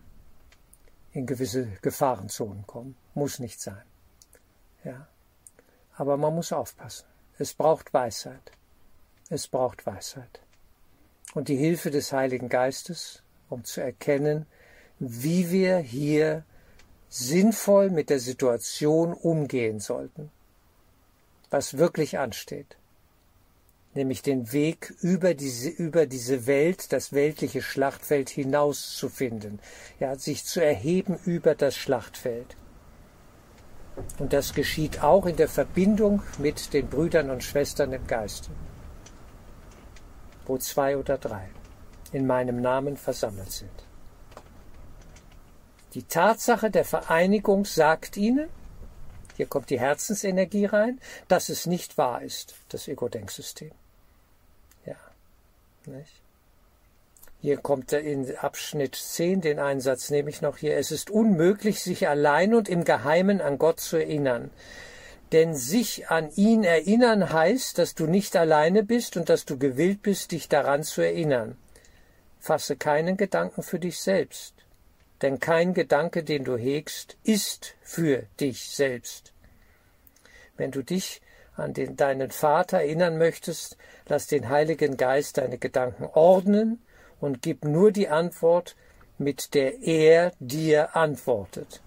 in 1.14 1.26
gewisse 1.26 1.68
Gefahrenzonen 1.82 2.68
kommen. 2.68 2.95
Muss 3.14 3.39
nicht 3.39 3.62
sein. 3.62 3.82
Ja. 4.84 5.07
Aber 5.95 6.18
man 6.18 6.36
muss 6.36 6.51
aufpassen. 6.51 7.05
Es 7.38 7.53
braucht 7.53 7.93
Weisheit. 7.93 8.51
Es 9.30 9.47
braucht 9.47 9.86
Weisheit. 9.86 10.41
Und 11.34 11.47
die 11.47 11.57
Hilfe 11.57 11.89
des 11.89 12.12
Heiligen 12.12 12.49
Geistes, 12.49 13.24
um 13.49 13.64
zu 13.64 13.82
erkennen, 13.82 14.45
wie 14.99 15.51
wir 15.51 15.78
hier 15.78 16.43
sinnvoll 17.07 17.89
mit 17.89 18.10
der 18.10 18.20
Situation 18.20 19.14
umgehen 19.14 19.80
sollten, 19.80 20.32
was 21.49 21.78
wirklich 21.78 22.20
ansteht, 22.20 22.78
nämlich 23.94 24.22
den 24.22 24.52
Weg 24.52 24.94
über 25.02 25.34
diese, 25.34 25.70
über 25.70 26.06
diese 26.06 26.46
Welt, 26.46 26.94
das 26.94 27.14
weltliche 27.14 27.62
Schlachtfeld 27.62 28.30
hinaus 28.30 28.96
zu 28.96 29.10
finden, 29.10 29.60
ja, 30.00 30.16
sich 30.16 30.46
zu 30.46 30.64
erheben 30.64 31.18
über 31.26 31.56
das 31.56 31.76
Schlachtfeld. 31.76 32.56
Und 34.18 34.34
das 34.34 34.54
geschieht 34.54 35.04
auch 35.04 35.26
in 35.26 35.36
der 35.36 35.50
Verbindung 35.50 36.22
mit 36.38 36.74
den 36.74 36.88
Brüdern 36.88 37.30
und 37.30 37.44
Schwestern 37.44 37.92
im 37.92 38.06
Geiste, 38.08 38.50
wo 40.46 40.58
zwei 40.58 40.98
oder 40.98 41.18
drei 41.18 41.50
in 42.12 42.26
meinem 42.26 42.62
Namen 42.62 42.96
versammelt 42.96 43.52
sind. 43.52 43.72
Die 45.96 46.04
Tatsache 46.04 46.70
der 46.70 46.86
Vereinigung 46.86 47.66
sagt 47.66 48.16
ihnen, 48.16 48.50
hier 49.36 49.48
kommt 49.48 49.70
die 49.70 49.80
Herzensenergie 49.80 50.66
rein, 50.66 51.00
dass 51.28 51.50
es 51.50 51.66
nicht 51.66 51.98
wahr 51.98 52.22
ist, 52.22 52.56
das 52.70 52.88
Ego-Denksystem. 52.88 53.72
Nicht? 55.90 56.22
Hier 57.42 57.58
kommt 57.58 57.94
in 57.94 58.36
Abschnitt 58.38 58.96
10 58.96 59.42
den 59.42 59.60
Einsatz, 59.60 60.10
nehme 60.10 60.30
ich 60.30 60.42
noch 60.42 60.58
hier. 60.58 60.78
Es 60.78 60.92
ist 60.92 61.10
unmöglich, 61.10 61.82
sich 61.82 62.08
allein 62.08 62.54
und 62.54 62.68
im 62.68 62.84
Geheimen 62.84 63.40
an 63.42 63.58
Gott 63.58 63.80
zu 63.80 63.98
erinnern. 63.98 64.52
Denn 65.32 65.56
sich 65.56 66.10
an 66.10 66.32
ihn 66.36 66.64
erinnern 66.64 67.32
heißt, 67.32 67.78
dass 67.78 67.96
du 67.96 68.08
nicht 68.08 68.36
alleine 68.36 68.84
bist 68.84 69.16
und 69.16 69.30
dass 69.30 69.46
du 69.46 69.58
gewillt 69.58 70.02
bist, 70.02 70.32
dich 70.32 70.50
daran 70.50 70.84
zu 70.84 71.02
erinnern. 71.02 71.56
Fasse 72.40 72.76
keinen 72.76 73.16
Gedanken 73.16 73.64
für 73.64 73.80
dich 73.80 74.00
selbst 74.00 74.54
denn 75.22 75.40
kein 75.40 75.74
Gedanke, 75.74 76.24
den 76.24 76.44
du 76.44 76.58
hegst, 76.58 77.18
ist 77.24 77.76
für 77.82 78.24
dich 78.40 78.70
selbst. 78.70 79.34
Wenn 80.58 80.72
du 80.72 80.82
dich 80.82 81.22
an 81.60 81.74
den, 81.74 81.95
deinen 81.95 82.32
Vater 82.32 82.78
erinnern 82.78 83.18
möchtest, 83.18 83.78
lass 84.07 84.28
den 84.28 84.49
Heiligen 84.49 84.97
Geist 84.97 85.38
deine 85.38 85.57
Gedanken 85.57 86.05
ordnen 86.05 86.82
und 87.20 87.41
gib 87.41 87.66
nur 87.66 87.91
die 87.91 88.10
Antwort, 88.10 88.76
mit 89.18 89.53
der 89.53 89.82
er 89.82 90.32
dir 90.39 90.95
antwortet. 90.95 91.82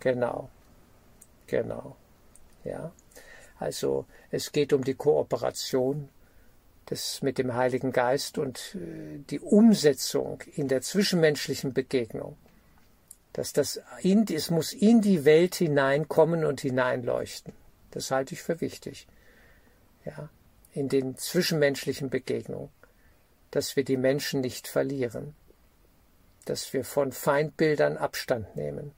Genau. 0.00 0.48
Genau. 1.46 1.96
Ja. 2.64 2.92
Also 3.58 4.06
es 4.30 4.52
geht 4.52 4.72
um 4.72 4.82
die 4.82 4.94
Kooperation 4.94 6.08
das 6.86 7.22
mit 7.22 7.38
dem 7.38 7.54
Heiligen 7.54 7.92
Geist 7.92 8.38
und 8.38 8.74
äh, 8.74 9.18
die 9.30 9.40
Umsetzung 9.40 10.42
in 10.54 10.68
der 10.68 10.82
zwischenmenschlichen 10.82 11.72
Begegnung. 11.72 12.36
Dass 13.32 13.52
das 13.54 13.80
in, 14.02 14.26
es 14.28 14.50
muss 14.50 14.74
in 14.74 15.00
die 15.00 15.24
Welt 15.24 15.54
hineinkommen 15.54 16.44
und 16.44 16.60
hineinleuchten. 16.60 17.54
Das 17.92 18.10
halte 18.10 18.34
ich 18.34 18.42
für 18.42 18.60
wichtig. 18.60 19.06
Ja, 20.04 20.28
in 20.72 20.88
den 20.88 21.16
zwischenmenschlichen 21.16 22.10
Begegnungen. 22.10 22.70
Dass 23.50 23.76
wir 23.76 23.84
die 23.84 23.96
Menschen 23.96 24.40
nicht 24.40 24.66
verlieren. 24.66 25.34
Dass 26.46 26.72
wir 26.72 26.84
von 26.84 27.12
Feindbildern 27.12 27.96
Abstand 27.96 28.56
nehmen. 28.56 28.92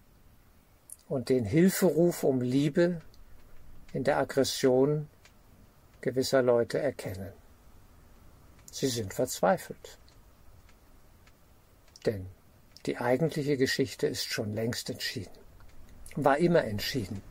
Und 1.08 1.28
den 1.28 1.44
Hilferuf 1.44 2.24
um 2.24 2.40
Liebe 2.40 3.02
in 3.92 4.04
der 4.04 4.18
Aggression 4.18 5.08
gewisser 6.00 6.42
Leute 6.42 6.78
erkennen. 6.78 7.32
Sie 8.70 8.88
sind 8.88 9.12
verzweifelt. 9.12 9.98
Denn 12.06 12.26
die 12.86 12.98
eigentliche 12.98 13.56
Geschichte 13.56 14.06
ist 14.06 14.26
schon 14.26 14.54
längst 14.54 14.90
entschieden, 14.90 15.32
war 16.16 16.38
immer 16.38 16.64
entschieden. 16.64 17.22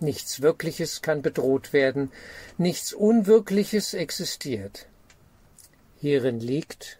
Nichts 0.00 0.42
Wirkliches 0.42 1.00
kann 1.00 1.22
bedroht 1.22 1.72
werden, 1.72 2.12
nichts 2.58 2.92
Unwirkliches 2.92 3.94
existiert. 3.94 4.86
Hierin 6.00 6.38
liegt 6.38 6.98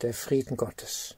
der 0.00 0.14
Frieden 0.14 0.56
Gottes. 0.56 1.16